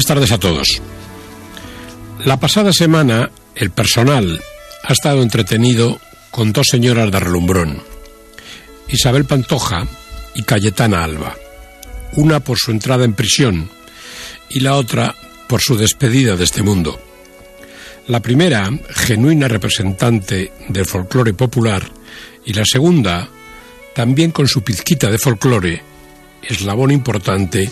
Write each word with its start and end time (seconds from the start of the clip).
Buenas 0.00 0.16
tardes 0.16 0.32
a 0.32 0.38
todos. 0.38 0.80
La 2.24 2.40
pasada 2.40 2.72
semana 2.72 3.30
el 3.54 3.70
personal 3.70 4.40
ha 4.82 4.92
estado 4.94 5.22
entretenido 5.22 6.00
con 6.30 6.54
dos 6.54 6.68
señoras 6.70 7.12
de 7.12 7.20
relumbrón, 7.20 7.82
Isabel 8.88 9.26
Pantoja 9.26 9.86
y 10.34 10.44
Cayetana 10.44 11.04
Alba, 11.04 11.36
una 12.16 12.40
por 12.40 12.58
su 12.58 12.70
entrada 12.70 13.04
en 13.04 13.12
prisión 13.12 13.68
y 14.48 14.60
la 14.60 14.76
otra 14.76 15.14
por 15.46 15.60
su 15.60 15.76
despedida 15.76 16.34
de 16.34 16.44
este 16.44 16.62
mundo. 16.62 16.98
La 18.06 18.20
primera, 18.20 18.70
genuina 18.88 19.48
representante 19.48 20.50
del 20.70 20.86
folclore 20.86 21.34
popular, 21.34 21.82
y 22.46 22.54
la 22.54 22.64
segunda, 22.64 23.28
también 23.94 24.30
con 24.30 24.48
su 24.48 24.62
pizquita 24.62 25.10
de 25.10 25.18
folclore, 25.18 25.82
eslabón 26.42 26.90
importante 26.90 27.68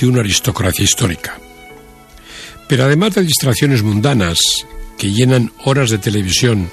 de 0.00 0.06
una 0.08 0.22
aristocracia 0.22 0.82
histórica. 0.82 1.38
Pero 2.68 2.84
además 2.84 3.14
de 3.14 3.22
distracciones 3.22 3.82
mundanas 3.82 4.38
que 4.98 5.12
llenan 5.12 5.52
horas 5.64 5.90
de 5.90 5.98
televisión 5.98 6.70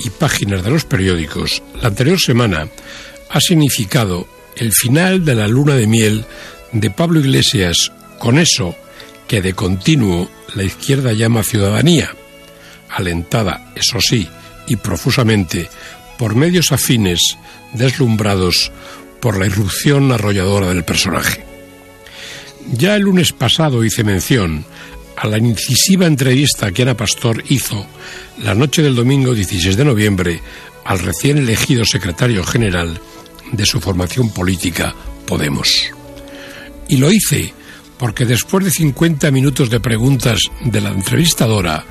y 0.00 0.10
páginas 0.10 0.64
de 0.64 0.70
los 0.70 0.84
periódicos, 0.84 1.62
la 1.80 1.88
anterior 1.88 2.20
semana 2.20 2.68
ha 3.30 3.40
significado 3.40 4.28
el 4.56 4.72
final 4.72 5.24
de 5.24 5.34
la 5.34 5.48
luna 5.48 5.74
de 5.74 5.86
miel 5.86 6.24
de 6.72 6.90
Pablo 6.90 7.20
Iglesias 7.20 7.92
con 8.18 8.38
eso 8.38 8.74
que 9.28 9.42
de 9.42 9.54
continuo 9.54 10.30
la 10.54 10.62
izquierda 10.62 11.12
llama 11.12 11.42
ciudadanía, 11.42 12.14
alentada, 12.88 13.72
eso 13.74 14.00
sí, 14.00 14.28
y 14.68 14.76
profusamente 14.76 15.68
por 16.18 16.34
medios 16.34 16.72
afines 16.72 17.20
deslumbrados 17.72 18.72
por 19.20 19.38
la 19.38 19.46
irrupción 19.46 20.12
arrolladora 20.12 20.68
del 20.68 20.84
personaje. 20.84 21.44
Ya 22.72 22.96
el 22.96 23.02
lunes 23.02 23.32
pasado 23.32 23.84
hice 23.84 24.02
mención 24.02 24.64
a 25.16 25.26
la 25.26 25.38
incisiva 25.38 26.06
entrevista 26.06 26.70
que 26.72 26.82
Ana 26.82 26.96
Pastor 26.96 27.42
hizo 27.48 27.86
la 28.42 28.54
noche 28.54 28.82
del 28.82 28.94
domingo 28.94 29.34
16 29.34 29.76
de 29.76 29.84
noviembre 29.84 30.40
al 30.84 30.98
recién 30.98 31.38
elegido 31.38 31.84
secretario 31.84 32.44
general 32.44 33.00
de 33.52 33.66
su 33.66 33.80
formación 33.80 34.30
política, 34.30 34.94
Podemos. 35.26 35.90
Y 36.88 36.98
lo 36.98 37.10
hice 37.10 37.52
porque 37.98 38.24
después 38.24 38.64
de 38.64 38.70
50 38.70 39.30
minutos 39.30 39.70
de 39.70 39.80
preguntas 39.80 40.38
de 40.64 40.80
la 40.80 40.90
entrevistadora, 40.90 41.84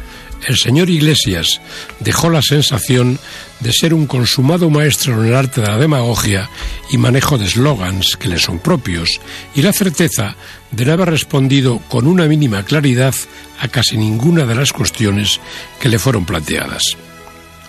el 0.48 0.58
señor 0.58 0.90
Iglesias 0.90 1.62
dejó 2.00 2.30
la 2.30 2.42
sensación 2.42 3.20
de 3.60 3.72
ser 3.72 3.94
un 3.94 4.06
consumado 4.06 4.70
maestro 4.70 5.20
en 5.22 5.30
el 5.30 5.36
arte 5.36 5.62
de 5.62 5.68
la 5.68 5.78
demagogia 5.78 6.50
y 6.90 6.98
manejo 6.98 7.38
de 7.38 7.46
eslogans 7.46 8.18
que 8.18 8.28
le 8.28 8.38
son 8.38 8.60
propios, 8.60 9.20
y 9.56 9.62
la 9.62 9.74
certeza 9.74 10.36
de 10.72 10.86
no 10.86 10.94
haber 10.94 11.10
respondido 11.10 11.80
con 11.90 12.08
una 12.08 12.26
mínima 12.26 12.64
claridad 12.64 13.16
a 13.60 13.68
casi 13.68 13.98
ninguna 13.98 14.46
de 14.46 14.56
las 14.56 14.74
cuestiones 14.74 15.40
que 15.80 15.90
le 15.90 16.00
fueron 16.00 16.26
planteadas. 16.26 16.84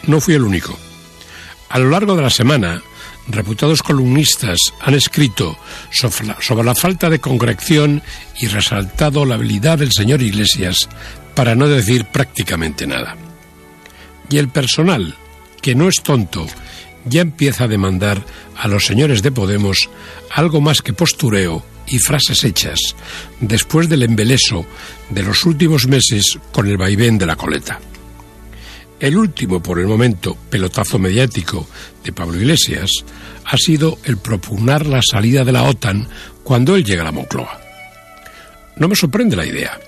No 0.06 0.20
fui 0.20 0.34
el 0.34 0.42
único. 0.42 0.76
A 1.68 1.78
lo 1.78 1.90
largo 1.90 2.16
de 2.16 2.22
la 2.22 2.30
semana, 2.30 2.82
reputados 3.28 3.82
columnistas 3.82 4.58
han 4.80 4.94
escrito 4.94 5.58
sobre 5.90 6.64
la, 6.64 6.74
falta 6.74 7.10
de 7.10 7.20
concreción 7.20 8.02
y 8.40 8.46
resaltado 8.46 9.24
la 9.24 9.34
habilidad 9.34 9.78
del 9.78 9.92
señor 9.92 10.22
Iglesias 10.22 10.88
para 11.36 11.54
no 11.54 11.68
decir 11.68 12.06
prácticamente 12.06 12.86
nada. 12.86 13.14
Y 14.28 14.38
el 14.38 14.48
personal, 14.48 15.14
que 15.62 15.76
no 15.76 15.86
es 15.86 16.02
tonto, 16.02 16.46
ya 17.04 17.20
empieza 17.20 17.64
a 17.64 17.68
demandar 17.68 18.24
a 18.56 18.66
los 18.66 18.86
señores 18.86 19.22
de 19.22 19.30
Podemos 19.30 19.88
algo 20.34 20.60
más 20.60 20.82
que 20.82 20.94
postureo 20.94 21.62
y 21.86 21.98
frases 21.98 22.42
hechas, 22.42 22.80
después 23.38 23.88
del 23.88 24.02
embeleso 24.02 24.66
de 25.10 25.22
los 25.22 25.44
últimos 25.44 25.86
meses 25.86 26.38
con 26.50 26.66
el 26.66 26.78
vaivén 26.78 27.18
de 27.18 27.26
la 27.26 27.36
coleta. 27.36 27.78
El 28.98 29.18
último, 29.18 29.62
por 29.62 29.78
el 29.78 29.86
momento, 29.86 30.36
pelotazo 30.48 30.98
mediático 30.98 31.68
de 32.02 32.12
Pablo 32.12 32.38
Iglesias 32.38 32.90
ha 33.44 33.56
sido 33.58 33.98
el 34.04 34.16
propugnar 34.16 34.86
la 34.86 35.00
salida 35.02 35.44
de 35.44 35.52
la 35.52 35.64
OTAN 35.64 36.08
cuando 36.42 36.74
él 36.74 36.84
llega 36.84 37.02
a 37.02 37.04
la 37.04 37.12
Moncloa. 37.12 37.60
No 38.76 38.88
me 38.88 38.96
sorprende 38.96 39.36
la 39.36 39.44
idea. 39.44 39.78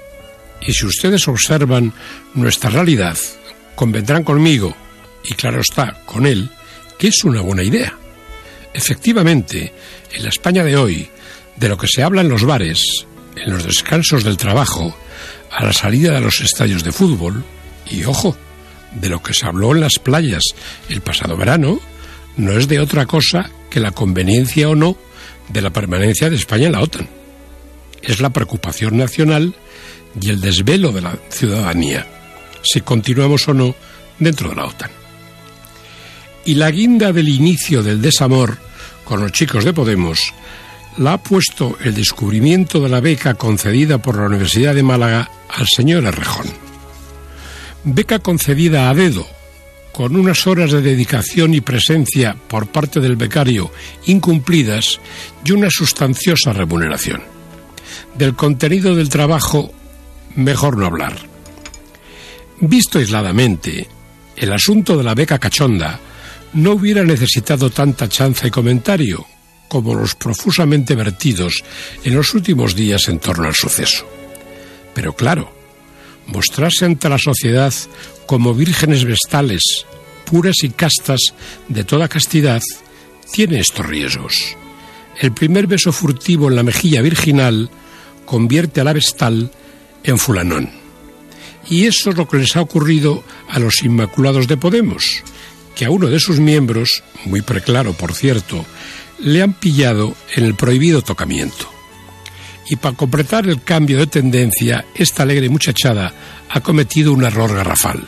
Y 0.60 0.72
si 0.72 0.86
ustedes 0.86 1.28
observan 1.28 1.92
nuestra 2.34 2.70
realidad, 2.70 3.16
convendrán 3.74 4.24
conmigo, 4.24 4.74
y 5.24 5.34
claro 5.34 5.60
está, 5.60 6.02
con 6.04 6.26
él, 6.26 6.50
que 6.98 7.08
es 7.08 7.24
una 7.24 7.40
buena 7.40 7.62
idea. 7.62 7.96
Efectivamente, 8.74 9.72
en 10.12 10.22
la 10.22 10.28
España 10.28 10.64
de 10.64 10.76
hoy, 10.76 11.08
de 11.56 11.68
lo 11.68 11.76
que 11.76 11.86
se 11.88 12.02
habla 12.02 12.20
en 12.20 12.28
los 12.28 12.44
bares, 12.44 13.06
en 13.36 13.52
los 13.52 13.64
descansos 13.64 14.24
del 14.24 14.36
trabajo, 14.36 14.96
a 15.50 15.64
la 15.64 15.72
salida 15.72 16.12
de 16.12 16.20
los 16.20 16.40
estadios 16.40 16.84
de 16.84 16.92
fútbol, 16.92 17.44
y 17.90 18.04
ojo, 18.04 18.36
de 18.92 19.08
lo 19.08 19.22
que 19.22 19.34
se 19.34 19.46
habló 19.46 19.72
en 19.72 19.80
las 19.80 19.98
playas 19.98 20.42
el 20.88 21.00
pasado 21.00 21.36
verano, 21.36 21.80
no 22.36 22.52
es 22.52 22.68
de 22.68 22.80
otra 22.80 23.06
cosa 23.06 23.50
que 23.70 23.80
la 23.80 23.90
conveniencia 23.90 24.68
o 24.68 24.74
no 24.74 24.96
de 25.48 25.62
la 25.62 25.70
permanencia 25.70 26.30
de 26.30 26.36
España 26.36 26.66
en 26.66 26.72
la 26.72 26.80
OTAN. 26.80 27.17
Es 28.02 28.20
la 28.20 28.30
preocupación 28.30 28.96
nacional 28.96 29.54
y 30.20 30.30
el 30.30 30.40
desvelo 30.40 30.92
de 30.92 31.02
la 31.02 31.18
ciudadanía, 31.28 32.06
si 32.62 32.80
continuamos 32.80 33.48
o 33.48 33.54
no 33.54 33.74
dentro 34.18 34.50
de 34.50 34.56
la 34.56 34.66
OTAN. 34.66 34.90
Y 36.44 36.54
la 36.54 36.70
guinda 36.70 37.12
del 37.12 37.28
inicio 37.28 37.82
del 37.82 38.00
desamor 38.00 38.56
con 39.04 39.20
los 39.20 39.32
chicos 39.32 39.64
de 39.64 39.72
Podemos 39.72 40.32
la 40.98 41.14
ha 41.14 41.22
puesto 41.22 41.76
el 41.82 41.94
descubrimiento 41.94 42.80
de 42.80 42.88
la 42.88 43.00
beca 43.00 43.34
concedida 43.34 43.98
por 43.98 44.16
la 44.16 44.26
Universidad 44.26 44.74
de 44.74 44.82
Málaga 44.82 45.30
al 45.48 45.66
señor 45.66 46.04
Errejón. 46.04 46.46
Beca 47.84 48.18
concedida 48.18 48.90
a 48.90 48.94
dedo, 48.94 49.26
con 49.92 50.16
unas 50.16 50.46
horas 50.46 50.72
de 50.72 50.82
dedicación 50.82 51.54
y 51.54 51.60
presencia 51.60 52.36
por 52.48 52.66
parte 52.66 53.00
del 53.00 53.16
becario 53.16 53.70
incumplidas 54.06 55.00
y 55.44 55.52
una 55.52 55.70
sustanciosa 55.70 56.52
remuneración. 56.52 57.37
Del 58.16 58.34
contenido 58.34 58.94
del 58.94 59.08
trabajo 59.08 59.72
mejor 60.34 60.76
no 60.76 60.86
hablar. 60.86 61.16
Visto 62.60 62.98
aisladamente, 62.98 63.88
el 64.36 64.52
asunto 64.52 64.96
de 64.96 65.04
la 65.04 65.14
beca 65.14 65.38
cachonda 65.38 66.00
no 66.54 66.72
hubiera 66.72 67.04
necesitado 67.04 67.70
tanta 67.70 68.08
chanza 68.08 68.46
y 68.46 68.50
comentario 68.50 69.26
como 69.68 69.94
los 69.94 70.14
profusamente 70.14 70.94
vertidos 70.94 71.62
en 72.02 72.16
los 72.16 72.34
últimos 72.34 72.74
días 72.74 73.08
en 73.08 73.18
torno 73.18 73.46
al 73.46 73.54
suceso. 73.54 74.08
Pero 74.94 75.14
claro, 75.14 75.52
mostrarse 76.26 76.84
ante 76.84 77.08
la 77.08 77.18
sociedad 77.18 77.72
como 78.26 78.54
vírgenes 78.54 79.04
vestales, 79.04 79.86
puras 80.24 80.56
y 80.62 80.70
castas 80.70 81.20
de 81.68 81.84
toda 81.84 82.08
castidad, 82.08 82.62
tiene 83.32 83.60
estos 83.60 83.86
riesgos. 83.86 84.56
El 85.20 85.32
primer 85.32 85.66
beso 85.66 85.92
furtivo 85.92 86.48
en 86.48 86.56
la 86.56 86.62
mejilla 86.62 87.02
virginal 87.02 87.70
convierte 88.28 88.82
a 88.82 88.84
la 88.84 88.92
vestal 88.92 89.50
en 90.04 90.18
Fulanón. 90.18 90.68
Y 91.70 91.86
eso 91.86 92.10
es 92.10 92.16
lo 92.16 92.28
que 92.28 92.36
les 92.36 92.56
ha 92.56 92.60
ocurrido 92.60 93.24
a 93.48 93.58
los 93.58 93.82
Inmaculados 93.82 94.46
de 94.46 94.58
Podemos, 94.58 95.22
que 95.74 95.86
a 95.86 95.90
uno 95.90 96.08
de 96.08 96.20
sus 96.20 96.38
miembros, 96.38 97.02
muy 97.24 97.40
preclaro 97.40 97.94
por 97.94 98.14
cierto, 98.14 98.66
le 99.18 99.42
han 99.42 99.54
pillado 99.54 100.14
en 100.36 100.44
el 100.44 100.54
prohibido 100.54 101.00
tocamiento. 101.00 101.72
Y 102.68 102.76
para 102.76 102.96
completar 102.96 103.46
el 103.46 103.62
cambio 103.62 103.96
de 103.96 104.06
tendencia, 104.06 104.84
esta 104.94 105.22
alegre 105.22 105.48
muchachada 105.48 106.12
ha 106.50 106.60
cometido 106.60 107.14
un 107.14 107.24
error 107.24 107.54
garrafal. 107.54 108.06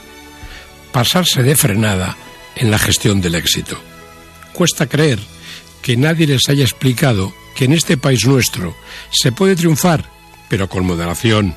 Pasarse 0.93 1.43
de 1.43 1.57
frenada 1.57 2.15
en 2.57 2.71
la 2.71 2.79
gestión 2.79 3.23
del 3.23 3.37
éxito. 3.37 3.81
Cuesta 4.53 4.87
creer 4.87 5.19
que 5.83 5.97
nadie 5.97 6.27
les 6.27 6.49
haya 6.49 6.65
explicado 6.65 7.33
que 7.55 7.65
en 7.65 7.73
este 7.73 7.97
país 7.97 8.27
nuestro 8.27 8.77
se 9.11 9.33
puede 9.33 9.57
triunfar, 9.57 10.05
pero 10.49 10.69
con 10.69 10.87
moderación, 10.87 11.55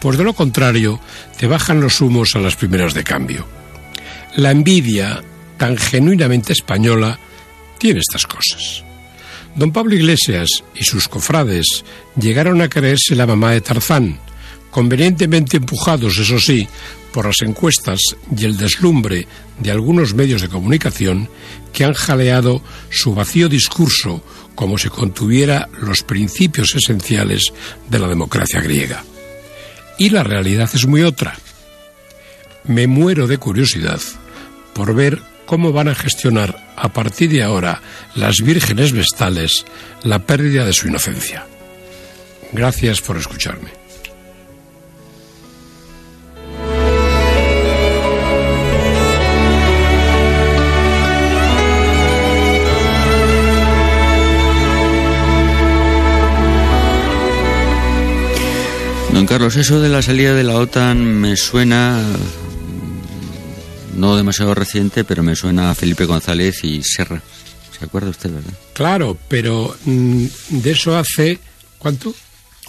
pues 0.00 0.18
de 0.18 0.24
lo 0.24 0.34
contrario 0.34 1.00
te 1.38 1.46
bajan 1.46 1.80
los 1.80 2.00
humos 2.00 2.34
a 2.34 2.38
las 2.38 2.56
primeras 2.56 2.94
de 2.94 3.04
cambio. 3.04 3.46
La 4.36 4.50
envidia, 4.50 5.22
tan 5.56 5.76
genuinamente 5.76 6.52
española, 6.52 7.18
tiene 7.78 8.00
estas 8.00 8.26
cosas. 8.26 8.84
Don 9.54 9.72
Pablo 9.72 9.94
Iglesias 9.94 10.62
y 10.74 10.84
sus 10.84 11.08
cofrades 11.08 11.84
llegaron 12.16 12.60
a 12.60 12.68
creerse 12.68 13.16
la 13.16 13.26
mamá 13.26 13.52
de 13.52 13.60
Tarzán, 13.60 14.20
convenientemente 14.70 15.56
empujados, 15.56 16.18
eso 16.18 16.38
sí, 16.38 16.68
por 17.12 17.26
las 17.26 17.42
encuestas 17.42 18.00
y 18.36 18.44
el 18.44 18.56
deslumbre 18.56 19.26
de 19.58 19.70
algunos 19.70 20.14
medios 20.14 20.42
de 20.42 20.48
comunicación 20.48 21.28
que 21.72 21.84
han 21.84 21.94
jaleado 21.94 22.62
su 22.90 23.14
vacío 23.14 23.48
discurso 23.48 24.22
como 24.54 24.78
si 24.78 24.88
contuviera 24.88 25.68
los 25.80 26.02
principios 26.02 26.74
esenciales 26.74 27.52
de 27.88 27.98
la 27.98 28.08
democracia 28.08 28.60
griega. 28.60 29.04
Y 29.98 30.10
la 30.10 30.22
realidad 30.22 30.70
es 30.74 30.86
muy 30.86 31.02
otra. 31.02 31.38
Me 32.64 32.86
muero 32.86 33.26
de 33.26 33.38
curiosidad 33.38 34.00
por 34.74 34.94
ver 34.94 35.22
cómo 35.46 35.72
van 35.72 35.88
a 35.88 35.94
gestionar 35.94 36.72
a 36.76 36.92
partir 36.92 37.30
de 37.30 37.42
ahora 37.42 37.80
las 38.14 38.42
vírgenes 38.42 38.92
vestales 38.92 39.64
la 40.02 40.20
pérdida 40.20 40.64
de 40.64 40.72
su 40.72 40.88
inocencia. 40.88 41.46
Gracias 42.52 43.00
por 43.00 43.16
escucharme. 43.16 43.77
Carlos, 59.26 59.56
eso 59.56 59.80
de 59.80 59.88
la 59.88 60.02
salida 60.02 60.34
de 60.34 60.44
la 60.44 60.56
OTAN 60.56 60.98
me 61.02 61.36
suena 61.36 62.02
no 63.96 64.16
demasiado 64.16 64.54
reciente, 64.54 65.04
pero 65.04 65.22
me 65.22 65.34
suena 65.34 65.70
a 65.70 65.74
Felipe 65.74 66.04
González 66.04 66.62
y 66.62 66.82
Serra. 66.82 67.22
¿Se 67.76 67.84
acuerda 67.84 68.10
usted, 68.10 68.30
verdad? 68.32 68.52
Claro, 68.74 69.18
pero 69.28 69.76
mm, 69.84 70.24
de 70.50 70.70
eso 70.70 70.96
hace... 70.96 71.38
¿Cuánto? 71.78 72.14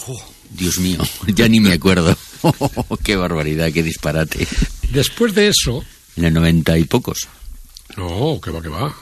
Oh, 0.07 0.21
Dios 0.51 0.79
mío, 0.79 0.99
ya 1.27 1.47
ni 1.47 1.59
me 1.59 1.73
acuerdo. 1.73 2.17
qué 3.03 3.15
barbaridad, 3.15 3.71
qué 3.71 3.83
disparate. 3.83 4.47
Después 4.91 5.35
de 5.35 5.49
eso... 5.49 5.83
En 6.15 6.25
el 6.25 6.33
noventa 6.33 6.77
y 6.77 6.85
pocos. 6.85 7.27
No, 7.95 8.39
que 8.41 8.51
va, 8.51 8.61
que 8.61 8.69
va. 8.69 8.95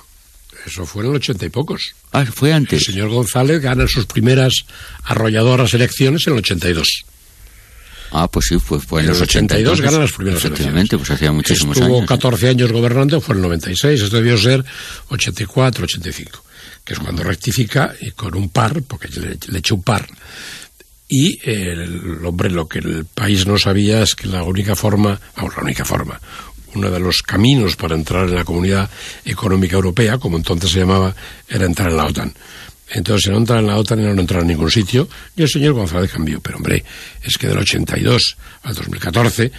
Eso 0.66 0.86
fue 0.86 1.04
en 1.04 1.12
el 1.12 1.16
ochenta 1.16 1.46
y 1.46 1.50
pocos. 1.50 1.96
Ah, 2.12 2.26
fue 2.26 2.52
antes. 2.52 2.88
El 2.88 2.94
señor 2.94 3.10
González 3.10 3.62
gana 3.62 3.88
sus 3.88 4.06
primeras 4.06 4.54
arrolladoras 5.04 5.74
elecciones 5.74 6.28
en 6.28 6.34
el 6.34 6.40
82. 6.40 7.06
Ah, 8.12 8.28
pues 8.30 8.46
sí, 8.50 8.60
fue, 8.60 8.80
fue 8.80 9.02
en, 9.02 9.08
los 9.08 9.22
82, 9.22 9.82
gana 9.82 10.00
las 10.00 10.12
primeras 10.12 10.40
Efectivamente, 10.40 10.96
elecciones. 10.96 11.08
pues 11.08 11.12
hacía 11.12 11.32
muchísimos 11.32 11.78
Estuvo 11.78 11.98
años. 11.98 12.04
Estuvo 12.04 12.18
14 12.18 12.50
años 12.50 12.72
gobernando, 12.72 13.22
fue 13.22 13.34
en 13.34 13.40
el 13.40 13.44
96, 13.44 14.02
esto 14.02 14.16
debió 14.16 14.38
ser 14.38 14.64
84, 15.10 15.84
85, 15.84 16.44
que 16.84 16.94
es 16.94 17.00
cuando 17.00 17.24
rectifica 17.24 17.94
y 18.00 18.12
con 18.12 18.36
un 18.36 18.50
par, 18.50 18.82
porque 18.84 19.08
le, 19.10 19.38
le 19.48 19.60
echó 19.60 19.76
un 19.76 19.84
par. 19.84 20.08
Y 21.10 21.40
el 21.50 22.26
hombre, 22.26 22.50
lo 22.50 22.68
que 22.68 22.80
el 22.80 23.06
país 23.06 23.48
no 23.48 23.58
sabía 23.58 24.02
es 24.02 24.14
que 24.14 24.28
la 24.28 24.44
única 24.44 24.76
forma, 24.76 25.20
vamos, 25.38 25.56
la 25.56 25.64
única 25.64 25.86
forma, 25.86 26.20
uno 26.76 26.92
de 26.92 27.00
los 27.00 27.22
caminos 27.22 27.76
para 27.76 27.96
entrar 27.96 28.28
en 28.28 28.36
la 28.36 28.44
Comunidad 28.44 28.90
Económica 29.26 29.76
Europea, 29.76 30.18
como 30.18 30.38
entonces 30.38 30.72
se 30.72 30.80
llamaba, 30.80 31.16
era 31.48 31.66
entrar 31.66 31.90
en 31.90 31.98
la 31.98 32.06
OTAN. 32.06 32.34
Entonces, 32.90 33.30
no 33.32 33.38
entrar 33.38 33.60
en 33.60 33.68
la 33.68 33.78
OTAN, 33.78 34.02
no 34.02 34.22
entrar 34.22 34.42
en 34.42 34.48
ningún 34.48 34.72
sitio. 34.72 35.10
Y 35.36 35.42
el 35.42 35.50
señor 35.50 35.74
González 35.74 36.12
cambió. 36.12 36.40
Pero, 36.40 36.58
hombre, 36.58 36.84
es 37.22 37.38
que 37.38 37.48
del 37.48 37.58
82 37.58 38.38
al 38.64 38.76
2014 38.76 39.52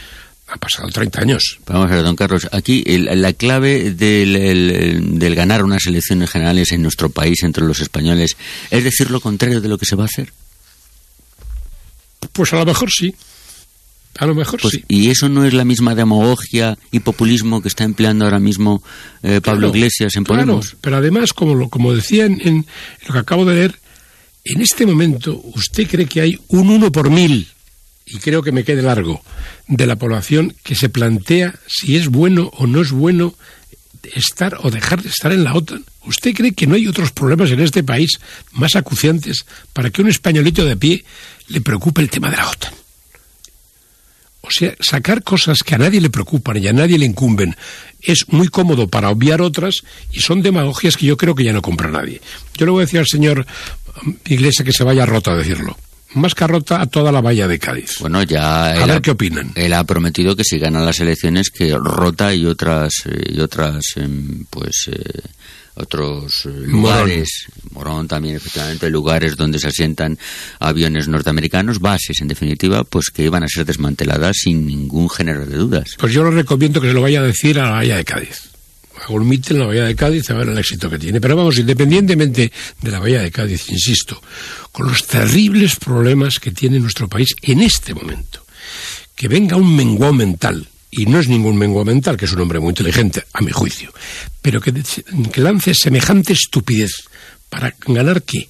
ha 0.48 0.56
pasado 0.56 0.88
30 0.88 1.20
años. 1.20 1.58
Vamos 1.66 1.90
a 1.90 1.94
ver, 1.94 2.04
don 2.04 2.16
Carlos, 2.16 2.48
aquí 2.52 2.82
el, 2.86 3.20
la 3.20 3.32
clave 3.34 3.90
del, 3.92 4.34
el, 4.34 5.18
del, 5.18 5.34
ganar 5.34 5.62
unas 5.62 5.86
elecciones 5.86 6.30
generales 6.30 6.72
en 6.72 6.82
nuestro 6.82 7.10
país 7.10 7.42
entre 7.42 7.64
los 7.64 7.80
españoles 7.80 8.36
es 8.70 8.84
decir 8.84 9.10
lo 9.10 9.20
contrario 9.20 9.60
de 9.60 9.68
lo 9.68 9.76
que 9.76 9.84
se 9.84 9.96
va 9.96 10.04
a 10.04 10.06
hacer. 10.06 10.32
Pues 12.32 12.52
a 12.52 12.56
lo 12.56 12.64
mejor 12.64 12.90
sí. 12.90 13.14
A 14.18 14.26
lo 14.26 14.34
mejor 14.34 14.60
pues, 14.60 14.74
sí. 14.74 14.84
¿Y 14.88 15.10
eso 15.10 15.28
no 15.28 15.44
es 15.44 15.54
la 15.54 15.64
misma 15.64 15.94
demagogia 15.94 16.76
y 16.90 17.00
populismo 17.00 17.62
que 17.62 17.68
está 17.68 17.84
empleando 17.84 18.24
ahora 18.24 18.40
mismo 18.40 18.82
eh, 19.22 19.40
Pablo 19.40 19.68
claro, 19.68 19.76
Iglesias 19.76 20.16
en 20.16 20.24
Podemos? 20.24 20.66
Claro, 20.66 20.78
pero 20.80 20.96
además, 20.96 21.32
como 21.32 21.54
lo, 21.54 21.68
como 21.68 21.94
decía 21.94 22.26
en, 22.26 22.40
en, 22.46 22.66
lo 23.06 23.12
que 23.12 23.18
acabo 23.20 23.44
de 23.44 23.54
leer, 23.54 23.78
en 24.44 24.60
este 24.60 24.86
momento 24.86 25.40
usted 25.54 25.88
cree 25.88 26.06
que 26.06 26.20
hay 26.20 26.38
un 26.48 26.68
uno 26.68 26.90
por 26.90 27.10
mil, 27.10 27.46
y 28.06 28.18
creo 28.18 28.42
que 28.42 28.50
me 28.50 28.64
quede 28.64 28.82
largo, 28.82 29.22
de 29.68 29.86
la 29.86 29.96
población 29.96 30.54
que 30.64 30.74
se 30.74 30.88
plantea 30.88 31.54
si 31.68 31.96
es 31.96 32.08
bueno 32.08 32.50
o 32.54 32.66
no 32.66 32.82
es 32.82 32.90
bueno 32.90 33.34
estar 34.14 34.56
o 34.62 34.70
dejar 34.70 35.02
de 35.02 35.10
estar 35.10 35.30
en 35.32 35.44
la 35.44 35.54
OTAN. 35.54 35.84
¿Usted 36.06 36.34
cree 36.34 36.52
que 36.52 36.66
no 36.66 36.74
hay 36.74 36.88
otros 36.88 37.12
problemas 37.12 37.50
en 37.50 37.60
este 37.60 37.84
país 37.84 38.18
más 38.52 38.74
acuciantes 38.74 39.44
para 39.72 39.90
que 39.90 40.02
un 40.02 40.08
españolito 40.08 40.64
de 40.64 40.76
pie 40.76 41.04
le 41.48 41.60
preocupe 41.60 42.00
el 42.00 42.10
tema 42.10 42.30
de 42.30 42.38
la 42.38 42.48
OTAN? 42.48 42.72
O 44.48 44.50
sea, 44.50 44.74
sacar 44.80 45.22
cosas 45.22 45.62
que 45.62 45.74
a 45.74 45.78
nadie 45.78 46.00
le 46.00 46.08
preocupan 46.08 46.56
y 46.56 46.68
a 46.68 46.72
nadie 46.72 46.98
le 46.98 47.04
incumben 47.04 47.54
es 48.00 48.24
muy 48.28 48.48
cómodo 48.48 48.88
para 48.88 49.10
obviar 49.10 49.42
otras 49.42 49.82
y 50.10 50.20
son 50.20 50.40
demagogias 50.40 50.96
que 50.96 51.06
yo 51.06 51.16
creo 51.16 51.34
que 51.34 51.44
ya 51.44 51.52
no 51.52 51.60
compra 51.60 51.90
nadie. 51.90 52.22
Yo 52.56 52.64
le 52.64 52.72
voy 52.72 52.82
a 52.82 52.86
decir 52.86 53.00
al 53.00 53.06
señor 53.06 53.46
Iglesia 54.24 54.64
que 54.64 54.72
se 54.72 54.84
vaya 54.84 55.04
rota 55.04 55.32
a 55.32 55.36
decirlo. 55.36 55.76
Más 56.14 56.34
que 56.34 56.46
rota 56.46 56.80
a 56.80 56.86
toda 56.86 57.12
la 57.12 57.20
valla 57.20 57.46
de 57.46 57.58
Cádiz. 57.58 57.98
Bueno, 58.00 58.22
ya. 58.22 58.70
A 58.70 58.86
ver 58.86 58.96
ha, 58.96 59.02
qué 59.02 59.10
opinan. 59.10 59.52
Él 59.54 59.74
ha 59.74 59.84
prometido 59.84 60.34
que 60.34 60.44
si 60.44 60.58
ganan 60.58 60.86
las 60.86 61.00
elecciones, 61.00 61.50
que 61.50 61.76
rota 61.76 62.34
y 62.34 62.46
otras, 62.46 63.02
y 63.28 63.38
otras, 63.40 63.84
pues. 64.48 64.88
Eh, 64.90 65.20
otros 65.78 66.44
lugares, 66.44 67.46
Morón. 67.70 67.92
Morón. 67.92 68.08
también 68.08 68.36
efectivamente, 68.36 68.90
lugares 68.90 69.36
donde 69.36 69.58
se 69.58 69.68
asientan 69.68 70.18
aviones 70.58 71.08
norteamericanos, 71.08 71.80
bases 71.80 72.20
en 72.20 72.28
definitiva, 72.28 72.84
pues 72.84 73.10
que 73.10 73.24
iban 73.24 73.42
a 73.42 73.48
ser 73.48 73.64
desmanteladas 73.64 74.38
sin 74.42 74.66
ningún 74.66 75.08
género 75.08 75.46
de 75.46 75.56
dudas. 75.56 75.96
Pues 75.98 76.12
yo 76.12 76.24
le 76.24 76.30
recomiendo 76.30 76.80
que 76.80 76.88
se 76.88 76.94
lo 76.94 77.02
vaya 77.02 77.20
a 77.20 77.24
decir 77.24 77.58
a 77.58 77.64
la 77.64 77.70
Bahía 77.70 77.96
de 77.96 78.04
Cádiz. 78.04 78.48
Mitin 79.08 79.56
en 79.56 79.60
la 79.60 79.66
Bahía 79.66 79.84
de 79.84 79.94
Cádiz 79.94 80.28
a 80.30 80.34
ver 80.34 80.48
el 80.48 80.58
éxito 80.58 80.90
que 80.90 80.98
tiene. 80.98 81.20
Pero 81.20 81.36
vamos, 81.36 81.58
independientemente 81.58 82.52
de 82.80 82.90
la 82.90 82.98
Bahía 82.98 83.22
de 83.22 83.30
Cádiz, 83.30 83.68
insisto, 83.70 84.20
con 84.72 84.88
los 84.88 85.06
terribles 85.06 85.76
problemas 85.76 86.38
que 86.38 86.52
tiene 86.52 86.78
nuestro 86.78 87.08
país 87.08 87.34
en 87.42 87.62
este 87.62 87.94
momento, 87.94 88.44
que 89.14 89.28
venga 89.28 89.56
un 89.56 89.74
menguado 89.74 90.12
mental, 90.12 90.68
y 90.98 91.06
no 91.06 91.20
es 91.20 91.28
ningún 91.28 91.56
menguo 91.56 91.84
mental, 91.84 92.16
que 92.16 92.24
es 92.24 92.32
un 92.32 92.40
hombre 92.40 92.58
muy 92.58 92.70
inteligente, 92.70 93.22
a 93.32 93.40
mi 93.40 93.52
juicio, 93.52 93.92
pero 94.42 94.60
que, 94.60 94.72
que 94.72 95.40
lance 95.40 95.72
semejante 95.72 96.32
estupidez 96.32 96.90
para 97.48 97.72
ganar 97.86 98.22
qué? 98.22 98.48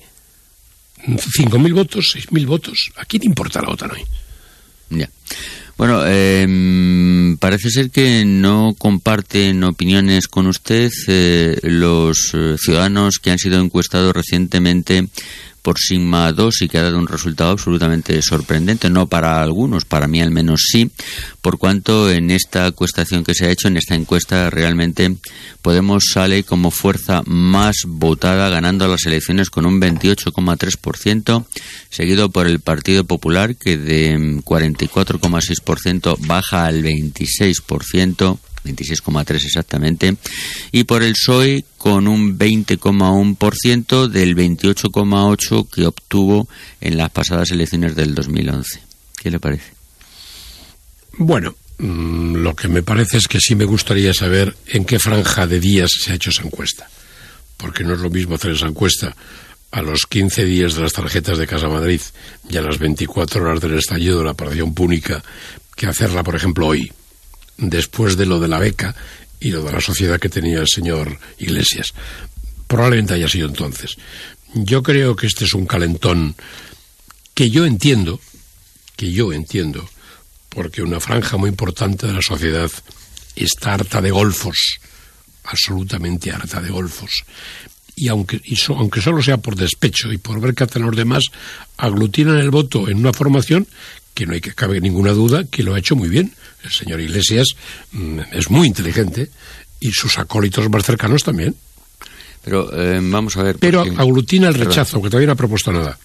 ¿5.000 1.07 1.75
votos? 1.75 2.15
¿6.000 2.17 2.47
votos? 2.47 2.91
¿A 2.97 3.05
quién 3.05 3.25
importa 3.25 3.61
la 3.61 3.69
OTAN 3.69 3.91
hoy? 3.91 4.03
Ya. 4.91 5.11
Bueno, 5.77 6.03
eh, 6.07 7.37
parece 7.39 7.71
ser 7.71 7.91
que 7.91 8.25
no 8.25 8.75
comparten 8.77 9.63
opiniones 9.63 10.27
con 10.27 10.47
usted 10.47 10.91
eh, 11.07 11.57
los 11.63 12.33
eh, 12.35 12.57
ciudadanos 12.59 13.19
que 13.21 13.31
han 13.31 13.39
sido 13.39 13.61
encuestados 13.61 14.13
recientemente 14.13 15.07
por 15.69 15.79
Sigma 15.79 16.33
2 16.33 16.63
y 16.63 16.69
que 16.71 16.79
ha 16.79 16.83
dado 16.83 16.97
un 16.97 17.07
resultado 17.07 17.51
absolutamente 17.51 18.23
sorprendente, 18.23 18.89
no 18.89 19.07
para 19.07 19.43
algunos, 19.43 19.85
para 19.85 20.09
mí 20.09 20.23
al 20.23 20.31
menos 20.31 20.63
sí, 20.67 20.91
por 21.43 21.59
cuanto 21.59 22.11
en 22.11 22.31
esta 22.31 22.69
encuestación 22.69 23.23
que 23.23 23.35
se 23.35 23.45
ha 23.45 23.51
hecho, 23.51 23.69
en 23.69 23.77
esta 23.77 23.95
encuesta 23.95 24.49
realmente 24.49 25.15
Podemos 25.63 26.05
sale 26.15 26.45
como 26.45 26.71
fuerza 26.71 27.23
más 27.27 27.83
votada 27.87 28.49
ganando 28.49 28.89
las 28.89 29.05
elecciones 29.05 29.51
con 29.51 29.67
un 29.67 29.79
28,3%, 29.79 31.45
seguido 31.91 32.31
por 32.31 32.47
el 32.47 32.61
Partido 32.61 33.05
Popular 33.05 33.57
que 33.57 33.77
de 33.77 34.17
44,6% 34.17 36.17
baja 36.21 36.65
al 36.65 36.83
26%. 36.83 38.39
26,3 38.65 39.45
exactamente, 39.45 40.17
y 40.73 40.85
por 40.85 41.03
el 41.03 41.13
PSOE 41.13 41.65
con 41.77 42.09
un 42.09 42.39
20,1% 42.39 44.09
del 44.09 44.37
28,8 44.37 45.69
que 45.71 45.87
obtuvo 45.87 46.49
en 46.81 46.97
las 46.97 47.11
pasadas 47.11 47.51
elecciones 47.51 47.95
del 47.95 48.15
2011. 48.15 48.81
¿Qué 49.17 49.31
le 49.31 49.41
parece? 49.41 49.73
Bueno, 51.17 51.57
mmm, 51.79 52.37
lo 52.37 52.55
que 52.55 52.69
me 52.69 52.83
parece 52.83 53.19
es 53.19 53.27
que 53.29 53.41
sí 53.41 53.55
me 53.55 53.65
gustaría 53.65 54.13
saber 54.15 54.57
en 54.67 54.85
qué 54.85 54.99
franja 54.99 55.47
de 55.47 55.61
días 55.61 55.91
se 56.01 56.13
ha 56.13 56.15
hecho 56.15 56.31
esa 56.31 56.43
encuesta, 56.43 56.89
porque 57.57 57.85
no 57.85 57.95
es 57.95 58.01
lo 58.01 58.11
mismo 58.11 58.37
hacer 58.37 58.53
esa 58.53 58.67
encuesta 58.67 59.15
a 59.71 59.83
los 59.83 60.07
15 60.09 60.45
días 60.45 60.75
de 60.75 60.83
las 60.83 60.93
tarjetas 60.93 61.39
de 61.39 61.47
Casa 61.47 61.69
Madrid 61.69 62.01
y 62.49 62.57
a 62.57 62.63
las 62.63 62.79
24 62.79 63.43
horas 63.43 63.61
del 63.61 63.75
estallido 63.75 64.19
de 64.19 64.25
la 64.25 64.31
operación 64.31 64.73
púnica 64.73 65.23
que 65.77 65.87
hacerla, 65.87 66.23
por 66.23 66.37
ejemplo, 66.37 66.67
hoy 66.67 66.91
después 67.59 68.17
de 68.17 68.27
lo 68.27 68.41
de 68.41 68.49
la 68.49 68.59
beca 68.59 68.95
y 69.41 69.51
lo 69.51 69.63
de 69.63 69.73
la 69.73 69.81
sociedad 69.81 70.19
que 70.19 70.29
tenía 70.29 70.61
el 70.61 70.69
señor 70.69 71.19
Iglesias. 71.39 71.93
Probablemente 72.67 73.15
haya 73.15 73.29
sido 73.29 73.49
entonces. 73.49 73.97
Yo 74.55 74.83
creo 74.83 75.15
que 75.15 75.27
este 75.27 75.45
es 75.45 75.55
un 75.55 75.67
calentón 75.67 76.35
que 77.35 77.51
yo 77.51 77.67
entiendo, 77.67 78.21
que 78.97 79.13
yo 79.13 79.33
entiendo, 79.33 79.89
porque 80.49 80.83
una 80.83 81.01
franja 81.01 81.37
muy 81.37 81.51
importante 81.51 82.07
de 82.07 82.15
la 82.15 82.23
sociedad 82.23 82.71
está 83.37 83.75
harta 83.75 84.01
de 84.01 84.11
golfos, 84.11 84.79
absolutamente 85.45 86.33
harta 86.33 86.61
de 86.61 86.71
golfos. 86.71 87.25
Y 87.95 88.09
aunque, 88.09 88.41
aunque 88.69 89.01
solo 89.01 89.23
sea 89.23 89.39
por 89.39 89.57
despecho 89.57 90.13
y 90.13 90.19
por 90.19 90.41
ver 90.41 90.55
que 90.55 90.65
hacen 90.65 90.83
los 90.83 90.97
demás, 90.97 91.25
aglutinan 91.77 92.39
el 92.39 92.51
voto 92.51 92.89
en 92.89 92.99
una 92.99 93.13
formación 93.13 93.67
que 94.19 94.27
no 94.27 94.33
hay 94.33 94.41
que 94.41 94.53
cabe 94.53 94.81
ninguna 94.81 95.13
duda 95.13 95.45
que 95.45 95.63
lo 95.63 95.77
ha 95.77 95.79
hecho 95.79 95.95
muy 95.95 96.09
bien. 96.09 96.35
El 96.65 96.73
señor 96.73 97.01
Iglesias 97.01 97.47
mmm, 97.93 98.19
es 98.33 98.51
muy 98.51 98.67
inteligente 98.67 99.31
y 99.79 99.93
sus 99.93 100.19
acólitos 100.19 100.69
más 100.69 100.83
cercanos 100.83 101.23
también. 101.23 101.55
Pero 102.43 102.69
eh, 102.77 102.99
vamos 103.01 103.37
a 103.37 103.45
ver. 103.45 103.59
Pero 103.61 103.85
porque... 103.85 104.03
aglutina 104.03 104.49
el 104.49 104.55
rechazo, 104.55 104.95
Perdón. 104.97 105.03
que 105.03 105.11
todavía 105.11 105.27
no 105.29 105.33
ha 105.35 105.37
propuesto 105.37 105.73
nada. 105.73 105.97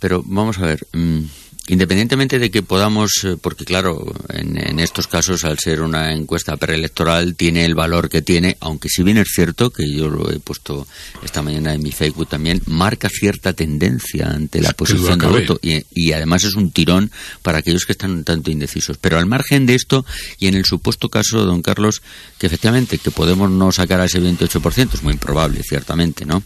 Pero 0.00 0.24
vamos 0.26 0.58
a 0.58 0.62
ver. 0.62 0.84
Mmm, 0.92 1.20
independientemente 1.68 2.38
de 2.38 2.50
que 2.50 2.62
podamos, 2.62 3.12
eh, 3.24 3.36
porque 3.40 3.64
claro, 3.64 4.12
en, 4.28 4.56
en, 4.56 4.78
estos 4.78 5.06
casos, 5.06 5.44
al 5.44 5.58
ser 5.58 5.80
una 5.80 6.12
encuesta 6.12 6.56
preelectoral, 6.56 7.34
tiene 7.34 7.64
el 7.64 7.74
valor 7.74 8.08
que 8.08 8.22
tiene, 8.22 8.56
aunque 8.60 8.88
si 8.88 9.02
bien 9.02 9.18
es 9.18 9.28
cierto, 9.34 9.70
que 9.70 9.90
yo 9.90 10.08
lo 10.08 10.30
he 10.30 10.38
puesto 10.38 10.86
esta 11.24 11.42
mañana 11.42 11.74
en 11.74 11.82
mi 11.82 11.92
Facebook 11.92 12.28
también, 12.28 12.62
marca 12.66 13.08
cierta 13.08 13.52
tendencia 13.52 14.28
ante 14.28 14.60
la 14.60 14.72
posición 14.72 15.18
de 15.18 15.26
voto 15.26 15.58
y, 15.62 15.84
y, 15.90 16.12
además 16.12 16.44
es 16.44 16.54
un 16.54 16.70
tirón 16.70 17.10
para 17.42 17.58
aquellos 17.58 17.84
que 17.84 17.92
están 17.92 18.12
un 18.12 18.24
tanto 18.24 18.50
indecisos. 18.50 18.98
Pero 18.98 19.18
al 19.18 19.26
margen 19.26 19.66
de 19.66 19.74
esto, 19.74 20.04
y 20.38 20.46
en 20.46 20.54
el 20.54 20.64
supuesto 20.64 21.08
caso, 21.08 21.44
don 21.44 21.62
Carlos, 21.62 22.02
que 22.38 22.46
efectivamente 22.46 22.98
que 22.98 23.10
podemos 23.10 23.50
no 23.50 23.72
sacar 23.72 24.00
a 24.00 24.04
ese 24.04 24.20
28%, 24.20 24.94
es 24.94 25.02
muy 25.02 25.14
improbable, 25.14 25.62
ciertamente, 25.62 26.24
¿no? 26.24 26.42